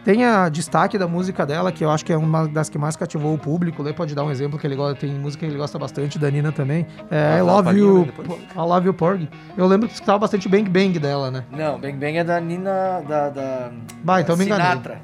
[0.03, 2.95] Tem a destaque da música dela, que eu acho que é uma das que mais
[2.95, 3.81] cativou o público.
[3.81, 6.29] Lê pode dar um exemplo que ele gosta, tem música que ele gosta bastante, da
[6.29, 6.85] Nina também.
[7.09, 8.07] É I Ah, uma Love You.
[8.53, 9.29] I Love You Porgy.
[9.55, 11.45] Eu lembro que escutava bastante Bang Bang dela, né?
[11.51, 13.01] Não, Bang Bang é da Nina.
[13.07, 13.71] Da, da,
[14.03, 14.65] Bah, então me enganei.
[14.65, 15.01] Sinatra.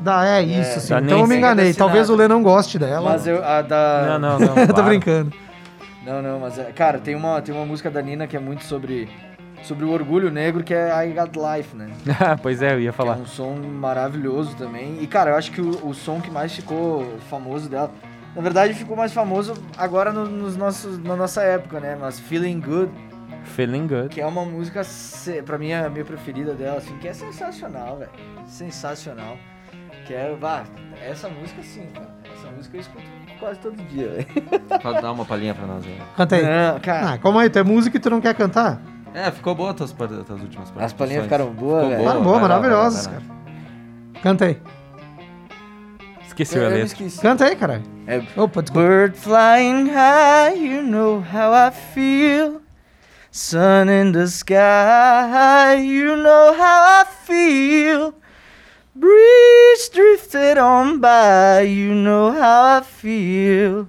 [0.00, 0.88] Da, é isso, sim.
[0.88, 1.72] da Então eu me enganei.
[1.72, 2.16] Da Talvez o.
[2.16, 3.10] Lê não goste dela.
[3.10, 4.18] Mas eu, a da.
[4.18, 4.58] Não, não, não.
[4.62, 5.32] eu tô brincando.
[6.04, 8.64] Não, não, mas é, cara, tem uma, tem uma música da Nina que é muito
[8.64, 9.08] sobre
[9.62, 11.88] sobre o orgulho negro, que é I Got Life, né?
[12.42, 13.16] pois é, eu ia Que falar.
[13.16, 14.98] É um som maravilhoso também.
[15.00, 17.90] E, cara, eu acho que o, o som que mais ficou famoso dela.
[18.34, 21.96] Na verdade, ficou mais famoso agora no- nos nossos, na nossa época, né?
[22.00, 22.90] Mas Feeling Good,
[23.44, 24.08] Feeling good.
[24.08, 24.80] que é uma música,
[25.44, 28.10] pra mim, é a minha preferida dela, assim, que é sensacional, velho.
[28.46, 29.36] Sensacional.
[30.06, 30.64] Que é, bah,
[31.06, 32.08] essa música sim, cara.
[32.34, 33.04] Essa música eu escuto
[33.38, 34.60] quase todo dia, velho.
[34.82, 35.98] Pode dar uma palhinha pra nós aí.
[36.16, 36.42] Canta aí.
[36.42, 37.10] Não, cara.
[37.12, 38.80] Ah, calma aí, tu é música e tu não quer cantar?
[39.14, 40.26] É, ficou boa as tuas, últimas
[40.70, 40.84] participações.
[40.84, 42.02] As palhinhas ficaram boas, Ficou velho.
[42.02, 42.12] boa.
[42.14, 43.22] Tá boa, vai lá, maravilhosas, cara.
[44.22, 44.58] Canta aí.
[46.26, 46.84] Esqueci Eu, a letra.
[46.86, 47.20] esqueci.
[47.20, 47.82] Canta aí, caralho.
[48.06, 48.88] É Opa, desculpa.
[48.88, 52.62] Bird flying high, you know how I feel.
[53.30, 58.14] Sun in the sky, you know how I feel.
[58.94, 63.88] Breeze drifted on by, you know how I feel.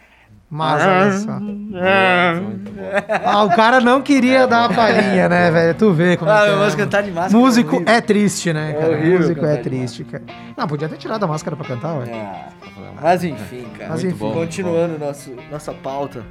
[0.51, 1.31] Mas olha só.
[1.31, 2.81] Ah, Muito bom.
[3.23, 5.73] Ah, o cara não queria dar a palhinha, né, velho?
[5.75, 6.77] Tu vê como Ah, é eu é, gosto de mano.
[6.77, 7.37] cantar de máscara.
[7.37, 7.93] Músico horrível.
[7.93, 8.91] é triste, né, cara?
[8.91, 10.23] horrível Músico é triste, cara.
[10.57, 12.05] Não, podia ter tirado a máscara pra cantar, ué.
[12.13, 12.71] Ah, Tá.
[13.01, 13.89] Mas enfim, cara.
[13.91, 14.15] Mas enfim.
[14.17, 16.23] bom, Continuando nosso, nossa pauta.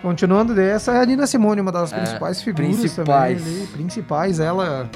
[0.00, 3.42] Continuando dessa, é a Nina Simone, uma das É, principais figuras principais.
[3.42, 4.38] também ali, principais.
[4.40, 4.88] Ela,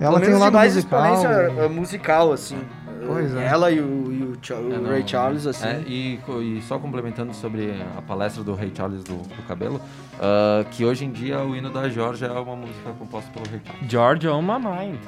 [0.00, 1.06] ela tem um lado mais musical.
[1.16, 2.58] exponência uh, musical, assim.
[3.06, 3.46] Pois é.
[3.46, 4.90] Ela e o, e o, Cha- o É, não.
[4.90, 5.66] Ray Charles, assim.
[5.66, 9.80] É, e, e só complementando sobre a palestra do Ray Charles do, do cabelo,
[10.20, 13.60] ah, que hoje em dia o hino da Georgia é uma música composta pelo Ray
[13.64, 13.90] Charles.
[13.90, 14.98] George on my mind.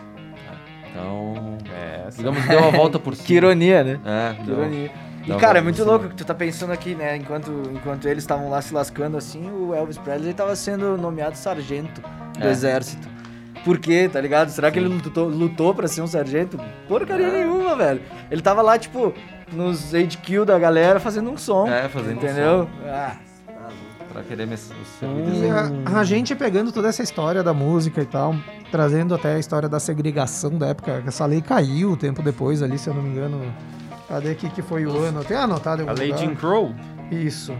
[0.90, 2.18] Então, É, essa.
[2.18, 3.26] digamos, deu a volta por cima.
[3.26, 4.00] Que ironia, né?
[4.04, 4.90] É, Que ironia.
[5.24, 7.14] E, uma cara, é muito louco que tu tá pensando aqui, né?
[7.16, 12.00] Enquanto, enquanto eles estavam lá se lascando assim, o Elvis Presley tava sendo nomeado sargento
[12.38, 12.50] do É.
[12.50, 13.06] exército.
[13.64, 14.48] Por quê, tá ligado?
[14.50, 16.58] Será que ele lutou, lutou pra ser um sargento?
[16.88, 17.30] Porcaria É.
[17.44, 18.00] nenhuma, velho.
[18.30, 19.12] Ele tava lá, tipo,
[19.52, 21.66] nos HQ da galera fazendo um som.
[21.68, 22.68] É, fazendo um Entendeu?
[22.86, 23.12] Ah,
[24.12, 25.86] Pra querer me, os E servidores.
[25.86, 28.34] a, a gente pegando toda essa história da música e tal,
[28.72, 32.76] trazendo até a história da segregação da época, que essa lei caiu tempo depois ali,
[32.76, 33.40] se eu não me engano.
[34.08, 35.22] Cadê aqui que foi o ano?
[35.22, 36.12] Tem anotado A lei.
[36.16, 36.74] Jim Crow?
[37.08, 37.54] Isso.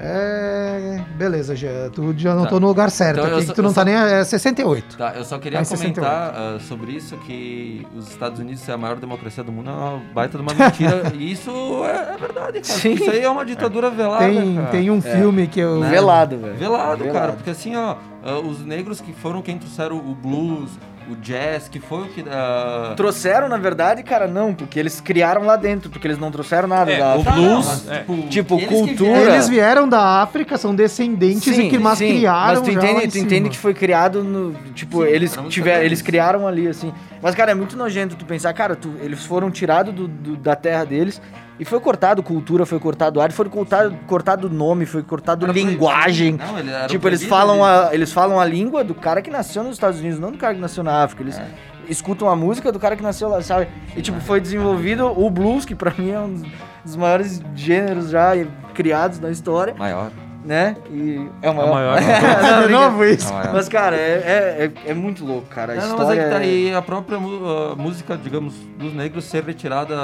[0.00, 1.00] É.
[1.16, 1.68] Beleza, já.
[1.92, 2.50] Tu já não Tá.
[2.50, 3.94] tô no lugar certo Então aqui, só- que tu não tá só- nem.
[3.94, 4.96] É 68.
[4.96, 6.00] Tá, eu só queria 68.
[6.00, 9.72] comentar ah, sobre isso, que os Estados Unidos ser a maior democracia do mundo é
[9.72, 11.02] uma baita de uma mentira.
[11.14, 11.50] e isso
[11.84, 12.64] é, é verdade, cara.
[12.80, 12.92] Sim.
[12.92, 14.66] Isso aí é uma ditadura velada, Tem, cara.
[14.68, 15.80] tem um filme que eu.
[15.80, 15.90] Né?
[15.90, 16.54] velado, velho.
[16.56, 17.32] Velado, cara, Velado.
[17.34, 20.70] porque assim, ó, ah, os negros que foram quem trouxeram o blues,
[21.10, 22.24] o jazz, que foi o que.
[22.30, 26.68] ah, Trouxeram, na verdade, cara, não, porque eles criaram lá dentro, porque eles não trouxeram
[26.68, 27.98] nada É, da o blues, mas, é.
[27.98, 29.12] tipo, Tipo, eles cultura.
[29.12, 33.18] vieram- Eles vieram da África, são descendentes e que mas criaram Mas tu entende, tu
[33.18, 34.52] entende que foi criado no.
[34.74, 35.84] Tipo, Sim, eles tiveram.
[35.84, 36.92] Eles criaram ali, assim.
[37.22, 40.54] Mas, cara, é muito nojento tu pensar, cara, tu- eles foram tirados do, do- da
[40.54, 41.20] terra deles.
[41.58, 46.32] E foi cortado cultura, foi cortado arte, foi cortado, cortado nome, foi cortado Era linguagem.
[46.38, 49.64] Não, ele era Tipo, eles falam, a, eles falam a língua do cara que nasceu
[49.64, 51.22] nos Estados Unidos, não do cara que nasceu na África.
[51.24, 51.46] Eles É.
[51.88, 53.66] escutam a música do cara que nasceu lá, sabe?
[53.96, 56.42] E, tipo, foi desenvolvido o blues, que pra mim é um
[56.84, 58.32] dos maiores gêneros já
[58.72, 60.12] criados na história, Maior.
[60.44, 60.76] né?
[60.92, 61.72] E é o maior.
[61.74, 61.98] maior.
[62.60, 63.28] Não, de novo isso.
[63.30, 63.52] É maior.
[63.54, 65.72] mas, cara, é, é, é, é muito louco, cara.
[65.72, 68.94] A Não, história mas é que tá é- aí a própria a música, digamos, dos
[68.94, 69.96] negros ser retirada,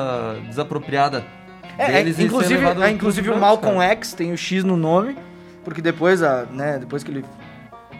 [0.48, 1.24] desapropriada.
[1.78, 3.90] É, é, inclusive, é, inclusive o Malcolm cara.
[3.92, 5.16] X tem o X no nome,
[5.64, 7.24] porque depois, a, né, depois que ele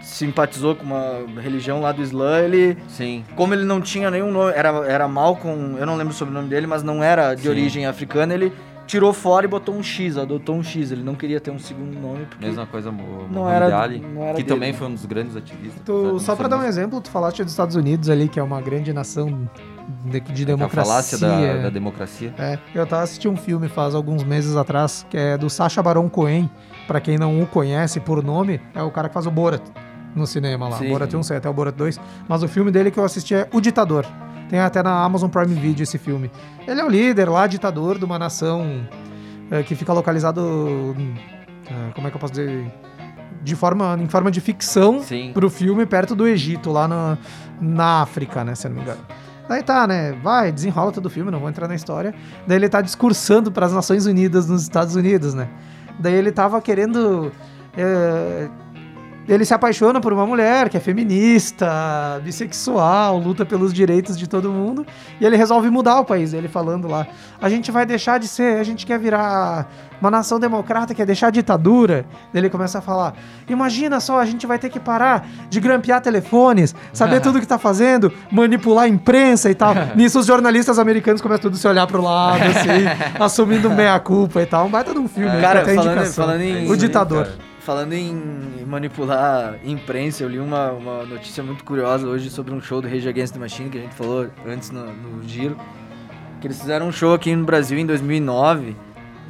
[0.03, 3.25] simpatizou com uma religião lá do Islã, ele, Sim.
[3.35, 6.49] como ele não tinha nenhum nome, era, era Malcolm, eu não lembro sobre o nome
[6.49, 7.49] dele, mas não era de Sim.
[7.49, 8.53] origem africana, ele
[8.87, 11.99] tirou fora e botou um X, adotou um X, ele não queria ter um segundo
[11.99, 12.45] nome, porque...
[12.45, 14.55] Mesma coisa o Não era- Ali, não era que dele.
[14.55, 15.81] também foi um dos grandes ativistas.
[15.87, 18.61] Tu, só pra dar um exemplo, tu falaste dos Estados Unidos ali, que é uma
[18.61, 19.49] grande nação
[20.05, 20.85] de, de A democracia.
[20.85, 22.35] falácia da, da democracia.
[22.39, 26.09] É, eu tava assistindo um filme faz alguns meses atrás, que é do Sacha Baron
[26.09, 26.51] Cohen.
[26.87, 29.63] Pra quem não o conhece por nome, é o cara que faz o Borat
[30.15, 30.77] no cinema lá.
[30.79, 30.89] Sim.
[30.91, 31.99] Borat 1, sei até o Borat 2.
[32.29, 34.07] Mas o filme dele que eu assisti é O Ditador.
[34.51, 36.31] Tem até na Amazon Prime Video esse filme.
[36.69, 38.87] Ele é o líder lá, ditador de uma nação
[39.51, 40.95] é, que fica localizado.
[41.67, 42.71] é, como é que eu posso dizer?
[43.43, 45.33] De forma, em forma de ficção Sim.
[45.33, 47.19] pro filme perto do Egito, lá na,
[47.61, 48.55] na África, né?
[48.55, 49.01] Se eu não me engano.
[49.49, 50.13] Daí tá, né?
[50.23, 52.15] Vai, desenrola todo o filme, não vou entrar na história.
[52.47, 55.49] Daí ele tá discursando para as Nações Unidas nos Estados Unidos, né?
[55.99, 57.31] Daí ele tava querendo
[57.77, 58.49] é,
[59.27, 64.51] Ele se apaixona por uma mulher que é feminista, bissexual, luta pelos direitos de todo
[64.53, 64.87] mundo.
[65.21, 66.33] E ele resolve mudar o país.
[66.35, 67.07] Ele falando lá:
[67.41, 69.67] a gente vai deixar de ser, a gente quer virar
[70.01, 72.05] uma nação democrata, quer deixar a ditadura.
[72.35, 73.15] Ele começa a falar:
[73.49, 77.59] imagina só, a gente vai ter que parar de grampear telefones, saber tudo que tá
[77.59, 79.75] fazendo, manipular a imprensa e tal.
[79.97, 82.85] Nisso os jornalistas americanos começam tudo a se olhar pro lado, assim,
[83.19, 84.67] assumindo meia-culpa e tal.
[84.67, 85.41] Um baita de um filme.
[85.41, 87.29] Cara, falando- falando em- O ditador.
[87.65, 88.15] Falando em
[88.67, 93.09] manipular imprensa, eu li uma, uma notícia muito curiosa hoje sobre um show do Rage
[93.09, 95.57] Against the Machine, que a gente falou antes no, no giro.
[96.43, 98.77] Que eles fizeram um show aqui no Brasil em 2009.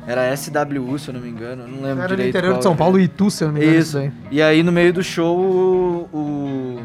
[0.05, 1.63] Era SWU, se eu não me engano.
[1.63, 2.31] Eu não lembro Era no direito.
[2.31, 3.79] interior qual de São que- Paulo, Itu, se eu não me engano.
[3.79, 3.99] Isso.
[3.99, 4.13] aí.
[4.33, 6.81] E aí no meio do show, o.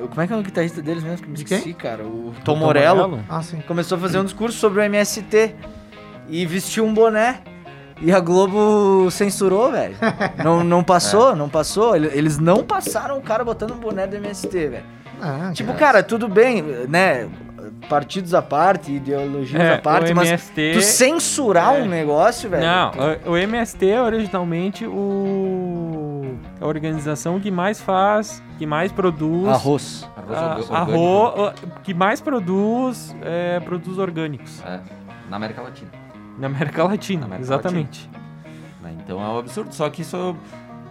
[0.00, 1.18] o- como é que é o guitarrista deles mesmo?
[1.24, 1.58] Que me De quem?
[1.58, 2.04] esqueci, cara.
[2.04, 3.60] O Tom Morello Ah, sim.
[3.66, 5.52] começou a fazer um discurso sobre o MST
[6.28, 7.40] e vestiu um boné.
[8.00, 9.96] E a Globo censurou, velho.
[10.44, 11.96] Não, não passou, não passou.
[11.96, 14.84] Ele- Eles não passaram o cara botando um boné do MST, velho.
[15.20, 17.28] Ah, Tipo, cara, tudo bem, né?
[17.88, 21.82] Partidos à parte, ideologias É, à parte, o mas MST tu censurar é.
[21.82, 22.64] um negócio, velho.
[22.64, 22.92] Não,
[23.26, 30.08] o, o MST é originalmente o a organização que mais faz, que mais produz Arroz.
[30.16, 30.38] Arroz
[30.70, 31.04] a- orgânico.
[31.36, 34.80] arro- que mais produz é, produtos orgânicos É,
[35.28, 35.90] na América Latina.
[36.38, 38.08] Na América Latina, Na América exatamente.
[38.82, 38.94] né?
[39.04, 39.74] Então é um absurdo.
[39.74, 40.36] Só que isso.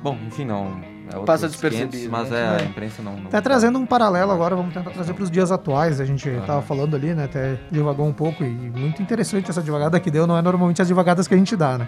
[0.03, 0.79] Bom, enfim, não.
[1.11, 2.37] É Passa despercebido, 500, Mas né?
[2.37, 2.65] é, É.
[2.65, 3.15] a imprensa não.
[3.15, 6.01] não Até trazendo um paralelo agora, vamos tentar trazer para os dias atuais.
[6.01, 6.45] A gente Aham.
[6.45, 7.23] tava falando ali, né?
[7.23, 10.27] Até divagou um pouco e muito interessante essa divagada que deu.
[10.27, 11.87] Não é normalmente as divagadas que a gente dá, né?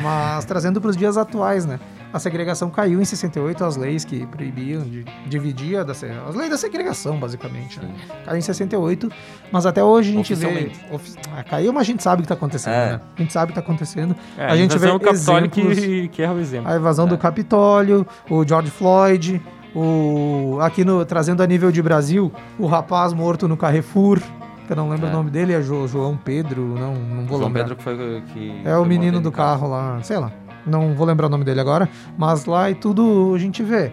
[0.00, 1.80] Mas trazendo para os dias atuais, né?
[2.14, 6.56] A segregação caiu em 68, as leis que proibiam, de, dividia da, as leis da
[6.56, 7.80] segregação, basicamente.
[7.80, 7.88] Né?
[8.24, 9.10] Caiu em 68,
[9.50, 10.70] mas até hoje a gente vê.
[10.92, 12.92] Ofi- ah, caiu, mas a gente sabe o que tá acontecendo, É.
[12.92, 13.00] né?
[13.16, 14.14] A gente sabe o que tá acontecendo.
[14.38, 16.70] É, a gente vê invasão Capitólio exemplos- que, que é o exemplo.
[16.70, 17.18] a invasão do É.
[17.18, 19.42] Capitólio, o George Floyd,
[19.74, 24.20] o aqui no trazendo a nível de Brasil, o rapaz morto no Carrefour,
[24.66, 25.10] que eu não lembro É.
[25.10, 27.62] o nome dele, é Jo- João Pedro, não, não vou João lembrar.
[27.64, 28.62] Pedro que foi que.
[28.64, 30.30] é o menino do carro lá, sei lá,
[30.66, 33.92] não vou lembrar o nome dele agora, mas lá e tudo a gente vê.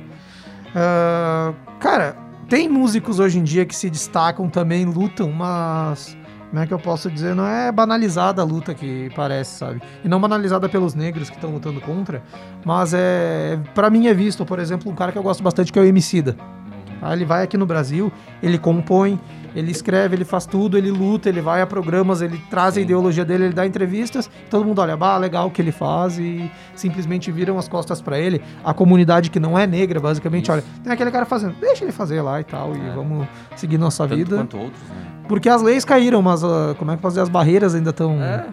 [0.76, 2.15] Ah, cara,
[2.47, 6.17] tem músicos hoje em dia que se destacam também, lutam, mas
[6.49, 7.34] como é que eu posso dizer?
[7.34, 9.82] Não é banalizada a luta que parece, sabe?
[10.03, 12.22] E não banalizada pelos negros que estão lutando contra,
[12.65, 13.57] mas é.
[13.74, 15.86] Pra mim é visto, por exemplo, um cara que eu gosto bastante que é o
[15.86, 16.36] Emicida.
[17.01, 18.11] Aí ele vai aqui no Brasil,
[18.43, 19.17] ele compõe,
[19.56, 23.26] ele escreve, ele faz tudo, ele luta, ele vai a programas, ele traz a ideologia
[23.26, 27.32] dele, ele dá entrevistas, todo mundo olha, bah, legal o que ele faz e simplesmente
[27.32, 28.41] viram as costas pra ele.
[28.64, 30.52] A comunidade que não é negra, basicamente, Isso.
[30.54, 32.91] olha, tem aquele cara fazendo, deixa ele fazer lá e tal, e É.
[32.93, 34.36] vamos seguir nossa Tanto vida.
[34.38, 34.95] quanto outros, né?
[35.28, 38.22] Porque as leis caíram, mas ah, como é que fazer as barreiras ainda estão.
[38.22, 38.45] É.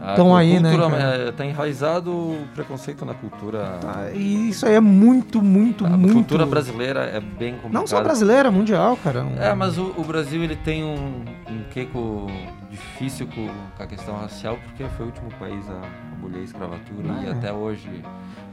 [0.00, 0.96] A Tão aí, né, cara?
[0.96, 3.78] é, tá enraizado o preconceito na cultura.
[3.84, 6.14] Ah, E isso aí é muito, muito, a muito.
[6.14, 7.74] cultura brasileira é bem complicada.
[7.74, 9.26] Não só brasileira, mundial, cara.
[9.38, 12.26] É, mas o, o Brasil ele tem um, um queco
[12.70, 15.82] difícil com, com a questão racial, porque foi o último país a
[16.16, 17.32] abolir a escravatura e É.
[17.32, 17.88] até hoje.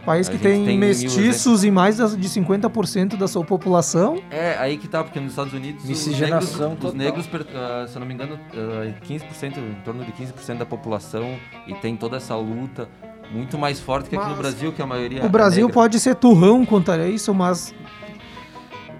[0.06, 4.22] País a que tem, tem mil mestiços em mais das- de 50% da sua população.
[4.30, 7.96] É, aí que tá, porque nos Estados Unidos os Miscigenação negros, os negros ah, se
[7.96, 11.36] eu não me engano, ah, 15%, em torno de 15% da população
[11.68, 12.88] e tem toda essa luta
[13.32, 15.74] muito mais forte que aqui no Mas Brasil, que a maioria o é Brasil negra.
[15.74, 17.74] pode ser turrão contra isso, mas.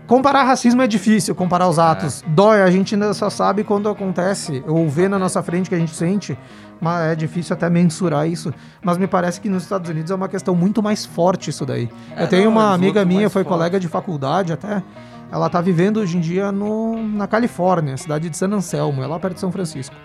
[0.08, 2.24] Comparar racismo é difícil, comparar os atos.
[2.28, 5.80] Dói, a gente ainda só sabe quando acontece, ou vê na nossa frente que a
[5.80, 6.38] gente sente,
[6.80, 8.54] mas é difícil até mensurar isso.
[8.84, 11.90] Mas me parece que nos Estados Unidos é uma questão muito mais forte isso daí.
[12.16, 13.54] É, Eu tenho não, uma amiga minha, foi forte.
[13.54, 14.84] colega de faculdade até.
[15.32, 19.20] Ela tá vivendo hoje em dia no, na Califórnia, cidade de San Anselmo, é lá
[19.20, 19.96] perto de São Francisco.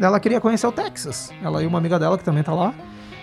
[0.00, 1.32] Ela queria conhecer o Texas.
[1.42, 2.72] Ela e uma amiga dela, que também tá lá,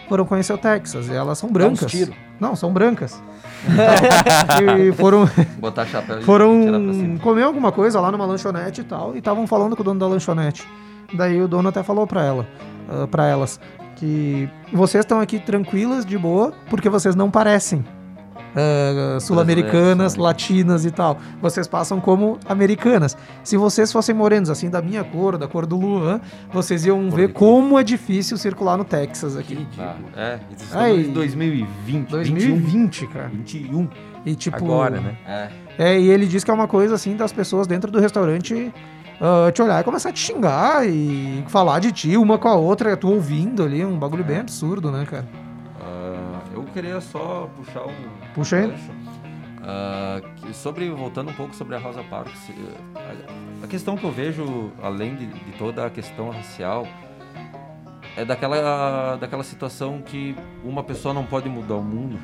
[0.07, 1.07] foram conhecer o Texas.
[1.07, 1.91] E elas são brancas.
[1.91, 2.13] tiro.
[2.39, 3.21] Não, são brancas.
[4.79, 9.15] e foram, Botar chapéu e foram comer alguma coisa lá numa lanchonete e tal.
[9.15, 10.67] E estavam falando com o dono da lanchonete.
[11.13, 12.47] Daí o dono até falou pra ela,
[12.89, 13.59] ah, pra elas,
[13.95, 17.83] que vocês estão aqui tranquilas, de boa, porque vocês não parecem
[18.35, 21.17] ah, sul-americanas, Brasileiras, latinas e tal.
[21.41, 23.17] Vocês passam como americanas.
[23.43, 26.21] Se vocês fossem morenos, assim, da minha cor, da cor do Luan,
[26.51, 29.67] vocês iam Cor ver como é difícil circular no Texas aqui.
[29.77, 30.99] Ah, é, estamos Ai.
[31.01, 33.29] em 2020, 2020, cara.
[33.29, 33.89] 21.
[34.25, 34.57] E tipo.
[34.57, 35.17] Agora, né?
[35.27, 38.73] É, É, e ele diz que é uma coisa assim das pessoas dentro do restaurante
[39.19, 42.55] ah, te olhar e começar a te xingar e falar de ti uma com a
[42.55, 45.25] outra, tu ouvindo ali, um bagulho bem absurdo, né, cara?
[45.81, 48.73] ah, eu queria só puxar um Puxa aí.
[50.35, 54.71] que- sobre voltando um pouco sobre a Rosa Parks, eh, a, questão que eu vejo
[54.83, 56.87] além de, de toda a questão racial
[58.15, 62.19] é daquela daquela situação que uma pessoa não pode mudar o mundo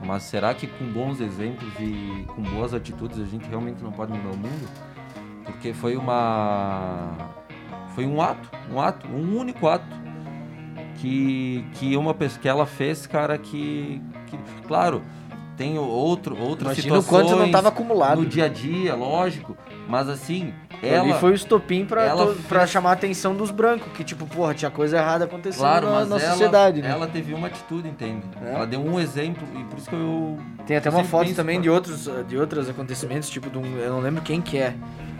[0.00, 4.12] Mas será que com bons exemplos e com boas atitudes a gente realmente não pode
[4.12, 4.68] mudar o mundo?
[5.44, 7.12] Porque foi uma.
[7.94, 9.86] Foi um ato, um ato, um único ato
[10.96, 15.02] que, que uma que ela fez, cara, que, que claro,
[15.56, 18.20] tem outro, outras Imagina o situações quanto não tava acumulado.
[18.20, 19.56] no dia a dia, lógico,
[19.88, 20.52] mas assim,
[20.82, 24.04] Ela ela foi o estopim pra, ela pra fez- chamar a atenção dos brancos, que
[24.04, 26.90] tipo, porra, tinha coisa errada acontecendo Claro, na, na ela, sociedade, né?
[26.90, 28.22] ela teve uma atitude, entende?
[28.44, 28.52] É.
[28.52, 31.62] Ela deu um exemplo e por isso que eu Tem até uma foto também pô,
[31.62, 34.74] de outros, de outros acontecimentos, tipo, de um, eu não lembro quem que é,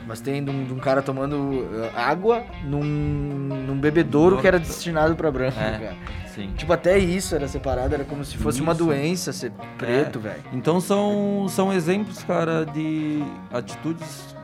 [0.06, 4.58] mas tem de um, de um cara tomando eh, água num, num bebedouro que era
[4.58, 5.78] destinado pra branco, É.
[5.78, 5.96] cara.
[6.34, 6.52] Sim.
[6.56, 8.84] Tipo, até isso era separado, era como se fosse uma Isso.
[8.84, 10.42] doença ser preto, velho.
[10.52, 14.36] Então são, são exemplos, cara, de atitudes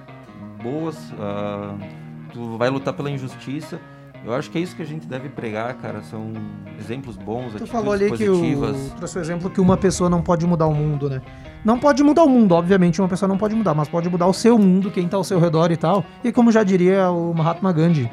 [0.63, 0.97] boas.
[1.21, 1.75] ah,
[2.33, 3.79] tu vai lutar pela injustiça.
[4.25, 6.03] Eu acho que é isso que a gente deve pregar, cara.
[6.03, 6.33] São
[6.79, 8.77] exemplos bons, Tu falou ali que positivas.
[8.77, 8.95] o.
[8.97, 11.21] Trouxe o exemplo que uma pessoa não pode mudar o mundo, né?
[11.65, 14.33] Não pode mudar o mundo, obviamente, uma pessoa não pode mudar, mas pode mudar o
[14.33, 16.05] seu mundo, quem tá ao seu redor e tal.
[16.23, 18.11] E como já diria o Mahatma Gandhi,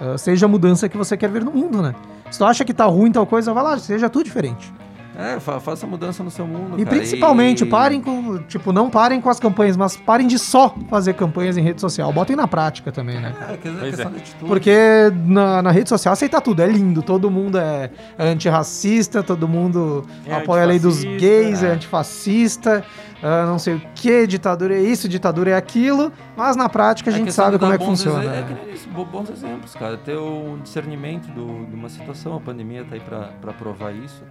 [0.00, 1.94] eh, seja a mudança que você quer ver no mundo, né?
[2.30, 4.72] Se tu acha que tá ruim tal coisa, vai lá, seja tudo diferente.
[5.18, 6.96] É, fa- faça mudança no seu mundo, E cara.
[6.96, 8.38] principalmente, E- parem com.
[8.42, 12.12] Tipo, não parem com as campanhas, mas parem de só fazer campanhas em rede social.
[12.12, 13.34] Botem na prática também, né?
[13.48, 14.14] É, quer dizer, Pois questão é.
[14.14, 14.44] de atitude.
[14.46, 14.76] Porque
[15.24, 17.02] na, na rede social aceita tudo, é lindo.
[17.02, 21.70] Todo mundo é antirracista, todo mundo É apoia a lei dos gays, é é.
[21.72, 22.84] antifascista,
[23.22, 26.12] ah, não sei o que, ditadura é isso, ditadura é aquilo.
[26.36, 28.22] Mas na prática a É gente questão sabe como é que bons funciona.
[28.24, 29.96] É que nem isso, bo- bons exemplos, cara.
[29.96, 34.22] Ter o discernimento do- de uma situação, a pandemia tá aí pra provar isso.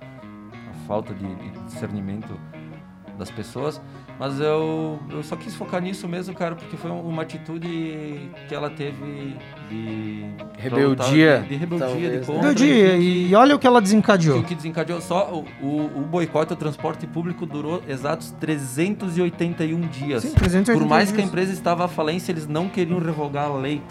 [0.88, 2.40] Falta de, de discernimento
[3.18, 3.82] das pessoas.
[4.20, 8.70] Mas eu, eu só quis focar nisso mesmo, cara, porque foi uma atitude que ela
[8.70, 9.36] teve
[9.70, 10.26] de...
[10.58, 12.24] Rebeldia, De, de rebeldia, talvez, de né?
[12.26, 12.50] contra.
[12.50, 14.40] Rebeldia, enfim, e olha o que ela desencadeou.
[14.40, 20.24] o que desencadeou só o, o, o boicote ao transporte público durou exatos 381 dias.
[20.24, 21.28] Sim, 381 Por mais que a dias.
[21.30, 23.82] empresa estava à falência, eles não queriam revogar a lei.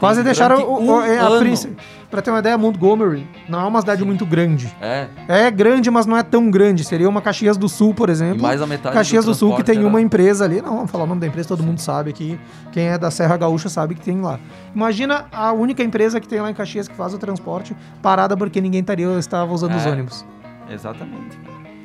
[0.00, 1.76] Quase deixaram o, um é, a príncipe.
[2.10, 4.74] Pra ter uma ideia, Montgomery não é uma cidade muito grande.
[4.80, 6.82] É, É grande, mas não é tão grande.
[6.82, 8.42] Seria uma Caxias do Sul, por e exemplo.
[8.42, 10.60] mais a metade Caxias do, Sul, que tem era- uma empresa ali.
[10.60, 12.40] Não, vamos falar o nome da empresa, todo mundo sabe aqui.
[12.72, 14.40] Quem é da Serra Gaúcha sabe que tem lá.
[14.74, 18.60] Imagina a única empresa que tem lá em Caxias que faz o transporte parada porque
[18.60, 19.90] ninguém estaria, estava usando os É.
[19.90, 20.24] ônibus.
[20.68, 21.38] Exatamente.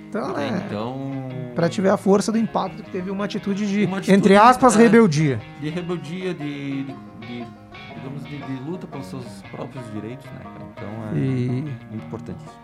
[0.10, 0.48] Então, é.
[0.68, 4.18] Então, Pra te ver a força do impacto que teve uma atitude de, Uma atitude,
[4.18, 4.80] entre aspas, é.
[4.84, 5.40] rebeldia.
[5.62, 6.96] de rebeldia, de, de-
[8.06, 10.40] digamos, de, de luta pelos seus próprios direitos, né?
[10.74, 11.50] Então é E
[11.90, 12.60] muito importante isso.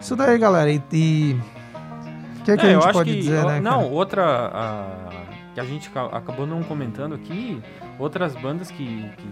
[0.00, 0.70] isso daí, galera.
[0.70, 0.82] E.
[0.92, 1.40] e...
[2.40, 3.60] O que, é que É, a eu gente acho pode que, dizer, ó, né?
[3.60, 3.86] Não, cara?
[3.94, 4.50] outra.
[4.52, 5.10] ah,
[5.54, 7.62] que a gente ca- acabou não comentando aqui,
[7.98, 9.28] outras bandas que, que,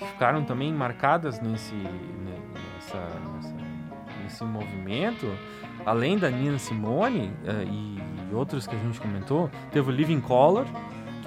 [0.00, 2.42] que ficaram também marcadas nesse, ne-
[2.74, 2.98] nessa,
[3.34, 3.54] nessa-
[4.22, 5.26] nesse movimento,
[5.84, 7.98] além da Nina Simone eh, e,
[8.30, 10.64] e outros que a gente comentou, teve o Living Color,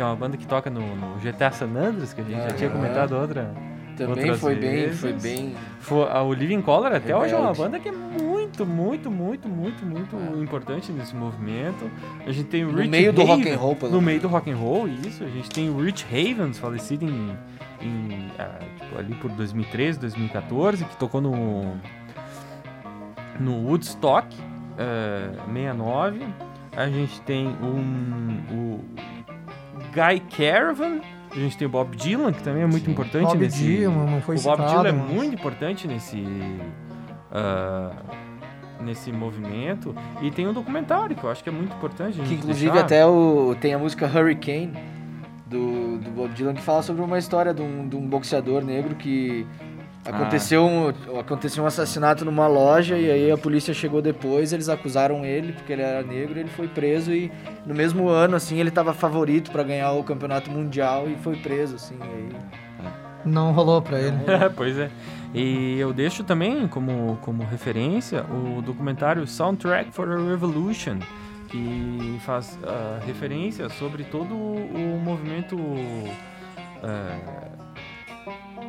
[0.02, 2.48] que é uma banda que toca no, no GTA San Andreas, que a gente já
[2.56, 2.78] tinha Aham.
[2.80, 3.54] comentado outra.
[3.96, 5.00] Também foi bem, vezes.
[5.00, 5.56] foi bem.
[5.80, 7.62] Foi, a- o Living Color até hoje é uma Rebelde.
[7.62, 10.44] banda que é muito, muito, muito, muito, muito É.
[10.44, 11.88] importante nesse movimento.
[12.26, 14.20] A gente tem o No Rich meio do Haven- rock and roll, pelo No meio
[14.20, 15.24] do rock and roll, isso.
[15.24, 17.38] A gente tem o Rich Havens, falecido em,
[17.80, 21.76] em, ah, tipo, ali por 2013, 2014, que tocou no
[23.40, 24.36] no Woodstock
[24.80, 26.26] eh, 69.
[26.76, 28.80] A gente tem um, o
[29.94, 31.00] Guy Caravan.
[31.32, 32.92] A gente tem o Bob Dylan, que também é muito Sim.
[32.92, 33.64] importante Bob nesse...
[33.64, 36.24] Dylan não foi o Bob citado, Dylan é mas- muito importante nesse
[37.32, 37.92] ah,
[38.82, 42.72] nesse movimento e tem um documentário que eu acho que é muito importante Que inclusive
[42.72, 42.86] deixar.
[42.86, 44.74] até o, tem a música Hurricane
[45.46, 48.96] do, do Bob Dylan que fala sobre uma história de um, de um boxeador negro
[48.96, 49.46] que
[50.06, 55.24] aconteceu, um, aconteceu um assassinato numa loja e aí a polícia chegou depois, eles acusaram
[55.26, 57.32] ele porque ele era negro, ele foi preso e
[57.66, 61.76] no mesmo ano assim ele tava favorito pra ganhar o campeonato mundial e foi preso
[61.76, 62.30] assim, e aí
[63.24, 64.18] Não rolou pra ele.
[64.28, 64.90] É, pois é.
[65.34, 71.00] E eu deixo também como, como referência o documentário Soundtrack for a Revolution,
[71.48, 75.58] que faz ah, referência sobre todo o movimento.
[76.84, 77.51] ah,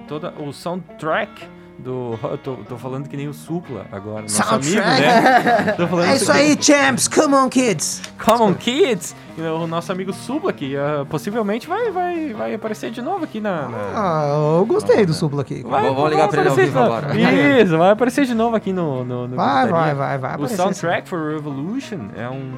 [0.09, 1.31] toda, o soundtrack
[1.79, 2.19] do.
[2.23, 5.01] Eu tô, tô falando que nem o Supla agora, nosso amigo, Soundtrack.
[5.01, 5.73] né?
[5.77, 7.09] Tô falando É isso aí, champs!
[7.09, 8.03] Come on, kids!
[8.25, 9.17] Come on, kids!
[9.39, 13.69] O nosso amigo Supla, que ah, possivelmente vai, vai, vai aparecer de novo aqui na.
[13.69, 14.29] na- Ah,
[14.59, 15.63] eu gostei do suplo aqui.
[15.67, 17.09] Vai, Vamos ligar pra ele ao vivo agora.
[17.63, 19.03] Isso, vai aparecer de novo aqui no.
[19.05, 19.73] no, no Vai, Gritaria.
[19.73, 20.31] vai, vai, vai.
[20.33, 22.53] O aparecer Soundtrack for Revolution é um,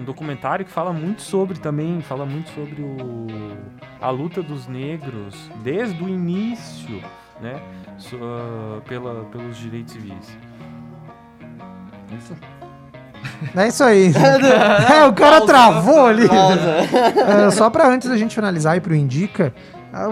[0.00, 3.26] um, um documentário que fala muito sobre também, fala muito sobre o,
[4.00, 7.02] a luta dos negros desde o início,
[7.40, 7.60] né,
[7.98, 10.36] so- ah, pela, pelos direitos civis.
[12.18, 12.34] Isso.
[13.56, 14.12] É isso aí.
[14.92, 16.28] é, o cara travou ali.
[16.28, 16.76] Pausa.
[17.46, 19.54] É, só pra antes da gente finalizar e pro Indica,
[19.92, 20.06] ah,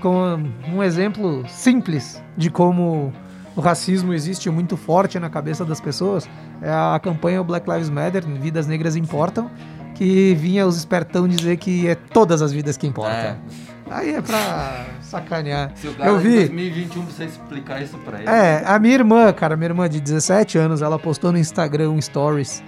[0.00, 3.12] com um exemplo simples de como
[3.56, 6.28] o racismo existe muito forte na cabeça das pessoas,
[6.60, 9.50] é a campanha Black Lives Matter, Vidas Negras Importam,
[9.94, 13.14] que vinha os espertão dizer que é todas as vidas que importam.
[13.14, 13.36] É.
[13.90, 15.72] Aí é pra sacanear.
[15.76, 16.36] Se o Eu vi.
[16.36, 18.28] 2021 precisa explicar isso pra ele.
[18.28, 22.00] É, a minha irmã, cara, minha irmã de 17 anos, ela postou no Instagram um
[22.00, 22.62] stories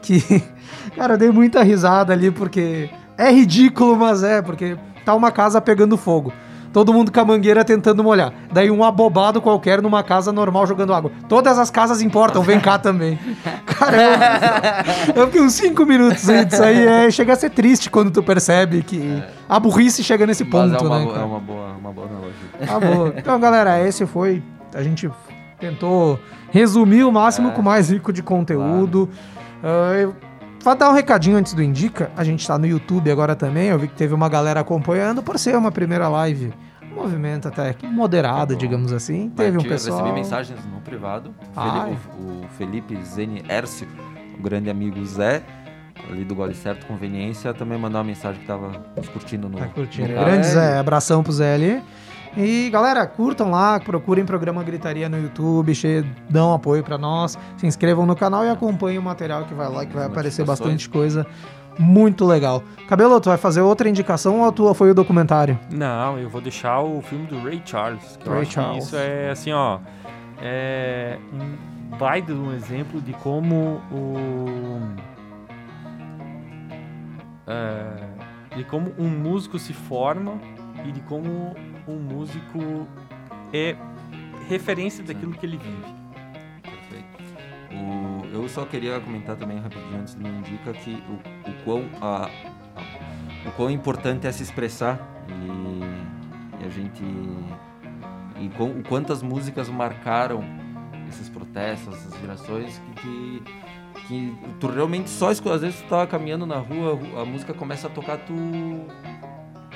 [0.00, 0.42] que,
[0.96, 5.60] cara, eu dei muita risada ali porque é ridículo, mas é, porque tá uma casa
[5.60, 6.32] pegando fogo.
[6.72, 8.32] Todo mundo com a mangueira tentando molhar.
[8.52, 11.12] Daí um abobado qualquer numa casa normal jogando água.
[11.28, 13.18] Todas as casas importam, vem cá também.
[13.66, 13.96] Cara,
[15.14, 16.86] eu, eu fiquei uns 5 minutos aí disso aí.
[16.86, 20.84] É, chega a ser triste quando tu percebe que a burrice chega nesse Mas ponto,
[20.84, 21.04] é uma, né?
[21.04, 22.66] boa- é uma boa, uma boa analogia.
[22.66, 23.12] Tá bom.
[23.16, 24.42] Então, galera, esse foi.
[24.74, 25.10] A gente
[25.60, 26.18] tentou
[26.50, 27.50] resumir o máximo É.
[27.52, 29.08] com o mais rico de conteúdo.
[29.62, 30.14] Ah, eu-
[30.62, 32.10] Vou dar um recadinho antes do Indica.
[32.16, 33.68] A gente tá no YouTube agora também.
[33.68, 36.52] Eu vi que teve uma galera acompanhando por ser uma primeira live.
[36.90, 38.58] Um movimento até moderado, bom.
[38.60, 39.28] digamos assim.
[39.30, 39.98] Teve um eu pessoal.
[39.98, 41.34] recebi mensagens no privado.
[41.56, 43.88] Ah, Feli- o, Felipe Zene Ercio,
[44.38, 45.42] o grande amigo Zé,
[46.08, 49.58] ali do Gole Certo Conveniência, também mandou uma mensagem que tava nos curtindo no.
[49.58, 50.08] Tá curtindo.
[50.12, 50.14] no.
[50.24, 51.82] Grande Zé, abração pro Zé ali.
[52.36, 57.66] E galera, curtam lá, procurem programa Gritaria no YouTube, che- dão apoio pra nós, se
[57.66, 61.26] inscrevam no canal e acompanhem o material que vai lá, que vai aparecer bastante coisa
[61.78, 62.62] muito legal.
[62.88, 65.58] Cabelo, tu vai fazer outra indicação ou a tua foi o documentário?
[65.70, 68.16] Não, eu vou deixar o filme do Ray Charles.
[68.18, 68.78] Que eu Ray acho Charles.
[68.78, 69.78] que isso é assim, ó.
[70.40, 74.80] É um baita de um exemplo de como o.
[77.46, 80.32] é, de como um músico se forma
[80.86, 81.54] e de como
[81.88, 82.86] um músico
[83.52, 83.76] é
[84.48, 86.02] referência daquilo que ele vive.
[88.32, 93.48] Eu só queria comentar também rapidinho antes do indica que o, o quão a- a-
[93.48, 97.02] o quão importante é se expressar e, e a gente
[98.40, 100.42] e quão- o quantas músicas marcaram
[101.08, 103.42] esses protestos, essas virações que, que,
[104.06, 107.90] que tu realmente só às vezes tu tá caminhando na rua, a música começa a
[107.90, 108.32] tocar tu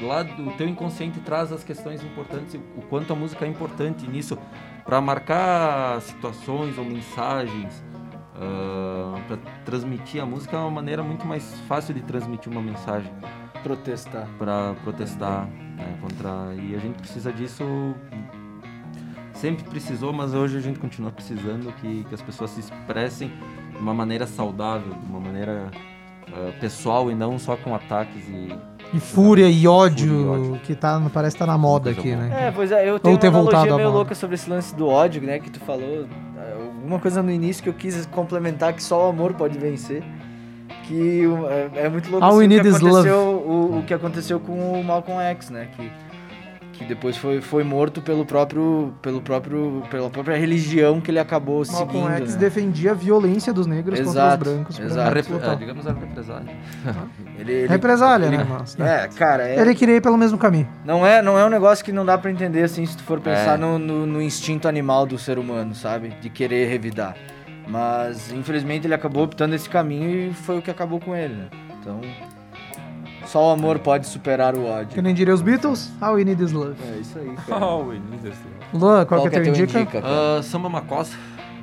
[0.00, 4.38] lá do teu inconsciente traz as questões importantes, o quanto a música é importante nisso
[4.84, 7.82] para marcar situações ou mensagens,
[9.26, 13.10] para transmitir a música é uma maneira muito mais fácil de transmitir uma mensagem
[13.62, 14.28] Protestar.
[14.38, 17.64] para protestar né, contra e a gente precisa disso
[19.32, 23.30] sempre precisou, mas hoje a gente continua precisando que, que as pessoas se expressem
[23.72, 25.70] de uma maneira saudável, de uma maneira
[26.28, 30.60] ah, pessoal e não só com ataques e E fúria e ódio, Fúria e ódio.
[30.64, 32.24] que tá, parece que tá na moda aqui, boa.
[32.26, 32.48] né?
[32.48, 33.98] É, pois é, eu tenho ter uma voltado analogia meio moda.
[33.98, 36.06] louca sobre esse lance do ódio, né, que tu falou.
[36.38, 40.02] É, Alguma coisa no início que eu quis complementar que só o amor pode vencer.
[40.84, 41.22] Que
[41.74, 45.20] é, é muito louco assim, o, que aconteceu, o, o que aconteceu com o Malcolm
[45.20, 45.68] X, né?
[45.76, 45.90] Que,
[46.76, 51.62] que depois foi, foi morto pelo próprio, pelo próprio, pela própria religião que ele acabou
[51.66, 52.26] Malcolm seguindo.
[52.26, 52.40] X né?
[52.40, 54.78] defendia a violência dos negros contra os Exato, brancos.
[54.78, 55.10] exato.
[55.10, 55.52] a rep- lutar.
[55.52, 56.54] é, digamos a represália.
[57.38, 58.46] Ele, ele- Represália, ele- né?
[58.48, 59.04] Mas, né?
[59.04, 60.66] É, cara, é, Ele queria ir pelo mesmo caminho.
[60.84, 63.20] Não é, não é um negócio que não dá pra entender assim se tu for
[63.20, 63.56] pensar É.
[63.58, 66.10] no, no, no instinto animal do ser humano, sabe?
[66.20, 67.14] De querer revidar.
[67.68, 71.46] Mas infelizmente ele acabou optando esse caminho e foi o que acabou com ele, né?
[71.80, 72.00] Então.
[73.26, 75.02] Só o amor pode superar o Que ódio.
[75.02, 76.74] nem diria os Beatles, All we need is love.
[76.82, 77.64] É isso aí, cara.
[77.66, 78.84] Oh, we need this love.
[78.84, 79.86] Luan, qual, que é que teu indica?
[79.86, 80.04] cara?
[80.38, 81.16] Ah, Samba Macossa,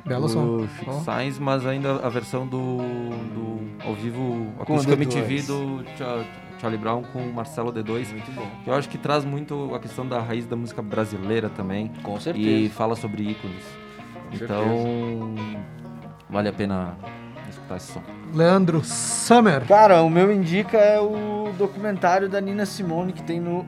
[0.04, 0.44] Belo som.
[0.58, 1.00] do Chico Ó.
[1.00, 5.46] Sainz, mas ainda a versão do, do ao vivo Com acústico o MTV D2.
[5.46, 6.24] do Cha-
[6.60, 8.10] Charlie Brown com o Marcelo D2.
[8.12, 8.46] Muito bom.
[8.62, 11.90] Que eu acho que traz muito a questão da raiz da música brasileira também.
[12.02, 12.46] Com certeza.
[12.48, 13.64] E fala sobre ícones.
[14.32, 15.34] então,
[16.28, 16.96] vale a pena
[17.54, 18.02] escutar esse som.
[18.34, 19.64] Leandro Summer.
[19.66, 23.66] Cara, o meu indica é o documentário da Nina Simone que tem no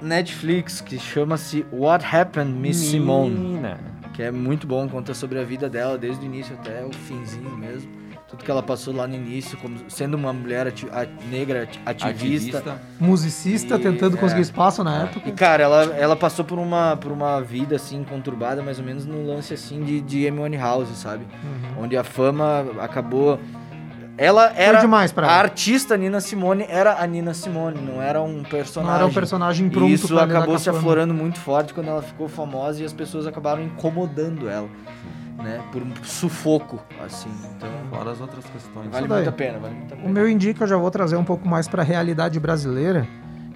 [0.00, 3.30] Netflix, que chama-se What Happened, Miss Simone.
[3.30, 3.78] Menina.
[4.12, 7.56] que é muito bom, conta sobre a vida dela desde o início até o finzinho
[7.56, 7.90] mesmo.
[8.34, 11.80] Tudo que ela passou lá no início, como sendo uma mulher ati- a- negra ati-
[11.86, 12.80] ativista.
[12.98, 14.42] Musicista, E- tentando conseguir é.
[14.42, 15.28] espaço na época.
[15.28, 19.06] E cara, ela, ela passou por uma, por uma vida assim conturbada, mais ou menos
[19.06, 21.24] no lance assim de, de Amy House, sabe?
[21.44, 21.84] Uhum.
[21.84, 23.38] Onde a fama acabou.
[24.16, 24.78] Ela era.
[24.80, 28.90] demais pra a artista Nina Simone era a Nina Simone, não era um personagem.
[28.92, 32.28] Não era um personagem pronto E isso acabou se aflorando muito forte quando ela ficou
[32.28, 34.68] famosa e as pessoas acabaram incomodando ela,
[35.38, 35.62] né?
[35.72, 37.30] Por um sufoco, assim.
[37.56, 38.88] Então, Fora as outras questões.
[38.90, 40.08] vale muito a pena, vale muito a pena.
[40.08, 43.06] O meu indica eu já vou trazer um pouco mais pra realidade brasileira,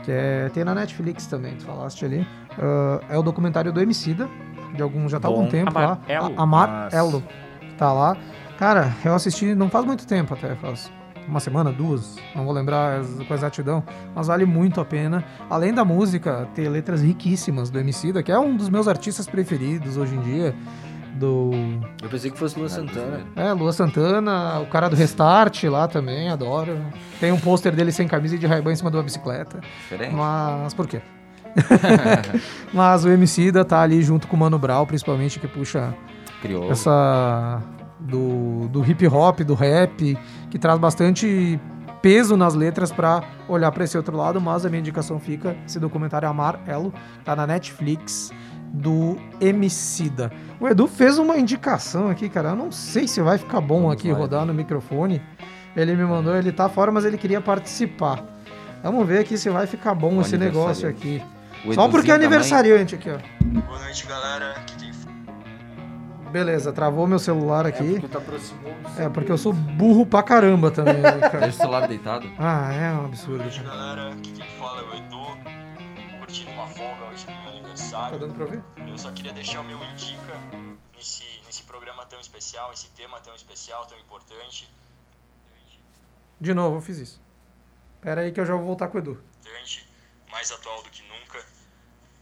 [0.05, 2.27] que é, tem na Netflix também, tu falaste ali.
[2.59, 4.29] Ah, é o documentário do Emicida,
[4.75, 5.99] de alguns já tá há algum tempo Amarelo.
[6.09, 6.35] lá.
[6.37, 7.23] A- Amarelo,
[7.77, 8.17] tá lá.
[8.59, 10.91] Cara, eu assisti não faz muito tempo até, faz
[11.29, 15.23] uma semana, duas, não vou lembrar com exatidão, mas vale muito a pena.
[15.51, 19.97] Além da música, ter letras riquíssimas do Emicida, que é um dos meus artistas preferidos
[19.99, 20.55] hoje em dia,
[21.19, 21.51] do...
[22.03, 23.21] Eu pensei que fosse Lua Santana.
[23.37, 26.79] É, Lua Santana, o cara do Restart lá também, adoro.
[27.21, 29.61] Tem um pôster dele sem camisa e de raibã em cima de uma bicicleta.
[29.83, 30.15] Diferente.
[30.15, 31.03] Mas por quê?
[32.73, 35.95] Mas o Emicida tá ali junto com o Mano Brown, principalmente, que puxa
[36.41, 36.71] Criou.
[36.71, 37.63] essa
[37.99, 40.17] do, do hip hop, do rap,
[40.51, 41.61] que traz bastante
[42.01, 45.81] peso nas letras pra olhar pra esse outro lado, mas a minha indicação fica esse
[45.81, 46.93] documentário Amarelo,
[47.25, 48.31] tá na Netflix
[48.73, 50.31] do Emicida.
[50.61, 53.93] O Edu fez uma indicação aqui, cara, eu não sei se vai ficar bom Vamos
[53.95, 55.23] aqui lá, rodar no microfone.
[55.77, 58.25] Ele me mandou, ele tá fora, mas ele queria participar.
[58.83, 61.23] Vamos ver aqui se vai ficar bom O esse negócio aqui.
[61.65, 62.27] O Só porque é também.
[62.27, 63.19] aniversariante aqui, ó.
[63.61, 64.55] Boa noite, galera.
[66.31, 67.93] Beleza, travou meu celular É aqui.
[67.95, 71.41] porque tu aproximou do É, porque eu sou burro pra caramba também, né, cara.
[71.41, 72.27] Deixa o celular deitado.
[72.39, 73.39] Ah, é um absurdo.
[73.39, 73.77] noite, cara.
[73.77, 74.09] galera.
[74.13, 75.58] Aqui quem fala é o Edu.
[76.29, 78.19] Curtindo uma folga hoje no meu Tá aniversário.
[78.19, 78.63] dando pra ouvir?
[78.87, 80.35] Eu só queria deixar o meu indica
[80.95, 84.69] nesse, nesse programa tão especial, esse tema tão especial, tão importante.
[86.39, 87.19] De novo, eu fiz isso.
[88.03, 89.25] Pera aí que eu já vou voltar com o Edu.
[90.31, 91.43] mais atual do que nunca.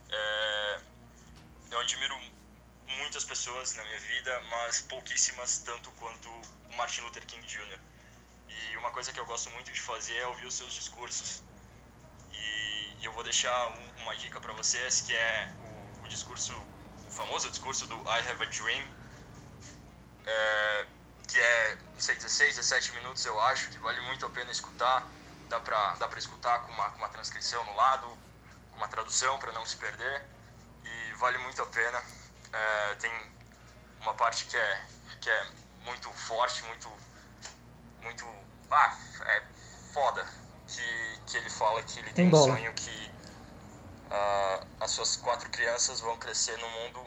[0.09, 0.79] É,
[1.71, 2.17] eu admiro
[2.99, 7.77] muitas pessoas na minha vida, mas pouquíssimas tanto quanto o Martin Luther King Jr.
[8.47, 11.43] E uma coisa que eu gosto muito de fazer é ouvir os seus discursos.
[12.99, 15.53] E eu vou deixar um- uma dica para vocês, que é
[16.01, 16.53] o, o discurso,
[17.05, 18.87] o famoso discurso do I Have a Dream,
[20.25, 20.87] é,
[21.27, 25.11] que é, não sei, 16, 17 minutos eu acho, que vale muito a pena escutar.
[25.49, 28.07] Dá pra, dá pra escutar com uma, com uma transcrição no lado,
[28.71, 30.25] com uma tradução para não se perder.
[30.83, 32.03] E vale muito a pena.
[32.53, 33.11] É, tem
[34.01, 34.85] uma parte que é,
[35.21, 35.47] que é
[35.85, 36.89] muito forte, muito.
[38.01, 38.25] muito.
[38.71, 39.43] Ah, é
[39.93, 40.46] foda.
[40.67, 42.55] Que, que ele fala que ele tem um bola.
[42.55, 43.11] sonho que
[44.11, 46.99] ah, as suas quatro crianças vão crescer num mundo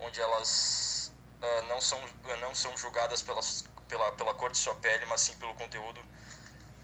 [0.00, 1.12] onde elas
[1.42, 1.98] ah, não, são,
[2.40, 6.00] não são julgadas pelas, pela, pela cor de sua pele, mas sim pelo conteúdo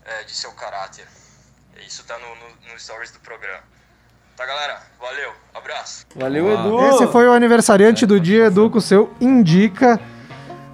[0.05, 1.07] eh, de seu caráter.
[1.87, 3.63] Isso tá no, no, no stories do programa.
[4.37, 4.83] Tá, galera?
[4.99, 6.07] Valeu, abraço.
[6.15, 6.53] Valeu.
[6.53, 6.81] Edu.
[6.89, 10.01] Esse foi o aniversariante do dia, Edu, com o seu Indica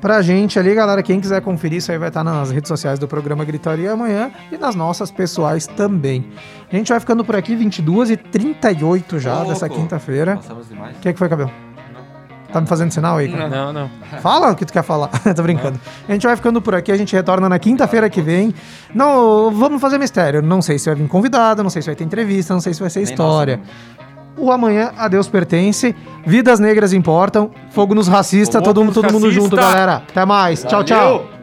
[0.03, 1.03] pra gente ali, galera.
[1.03, 4.59] Quem quiser conferir, isso aí vai estar nas redes sociais do programa Gritaria amanhã e
[4.59, 6.29] nas nossas pessoais também.
[6.71, 10.37] A gente vai ficando por aqui, 22 e 38 já Ô, dessa quinta-feira.
[10.37, 10.97] Passamos demais.
[10.97, 11.51] O que, é que foi, Cabelo?
[12.53, 13.49] Tá me fazendo sinal aí, cara?
[13.49, 13.91] Não, não.
[14.21, 15.09] Fala o que tu quer falar.
[15.35, 15.81] Tô brincando.
[16.07, 18.53] A gente vai ficando por aqui, a gente retorna na quinta-feira que vem.
[18.95, 20.43] Não, vamos fazer mistério.
[20.43, 22.81] Não sei se vai vir convidado, não sei se vai ter entrevista, não sei se
[22.81, 23.57] vai ser Nem história.
[23.57, 25.95] nossa, O amanhã a Deus pertence.
[26.26, 27.51] Vidas negras importam.
[27.70, 29.30] Fogo nos racistas, todo, todo mundo racista.
[29.43, 30.03] junto, galera.
[30.09, 30.64] Até mais.
[30.64, 31.18] Tchau, tchau.
[31.18, 31.41] Valeu.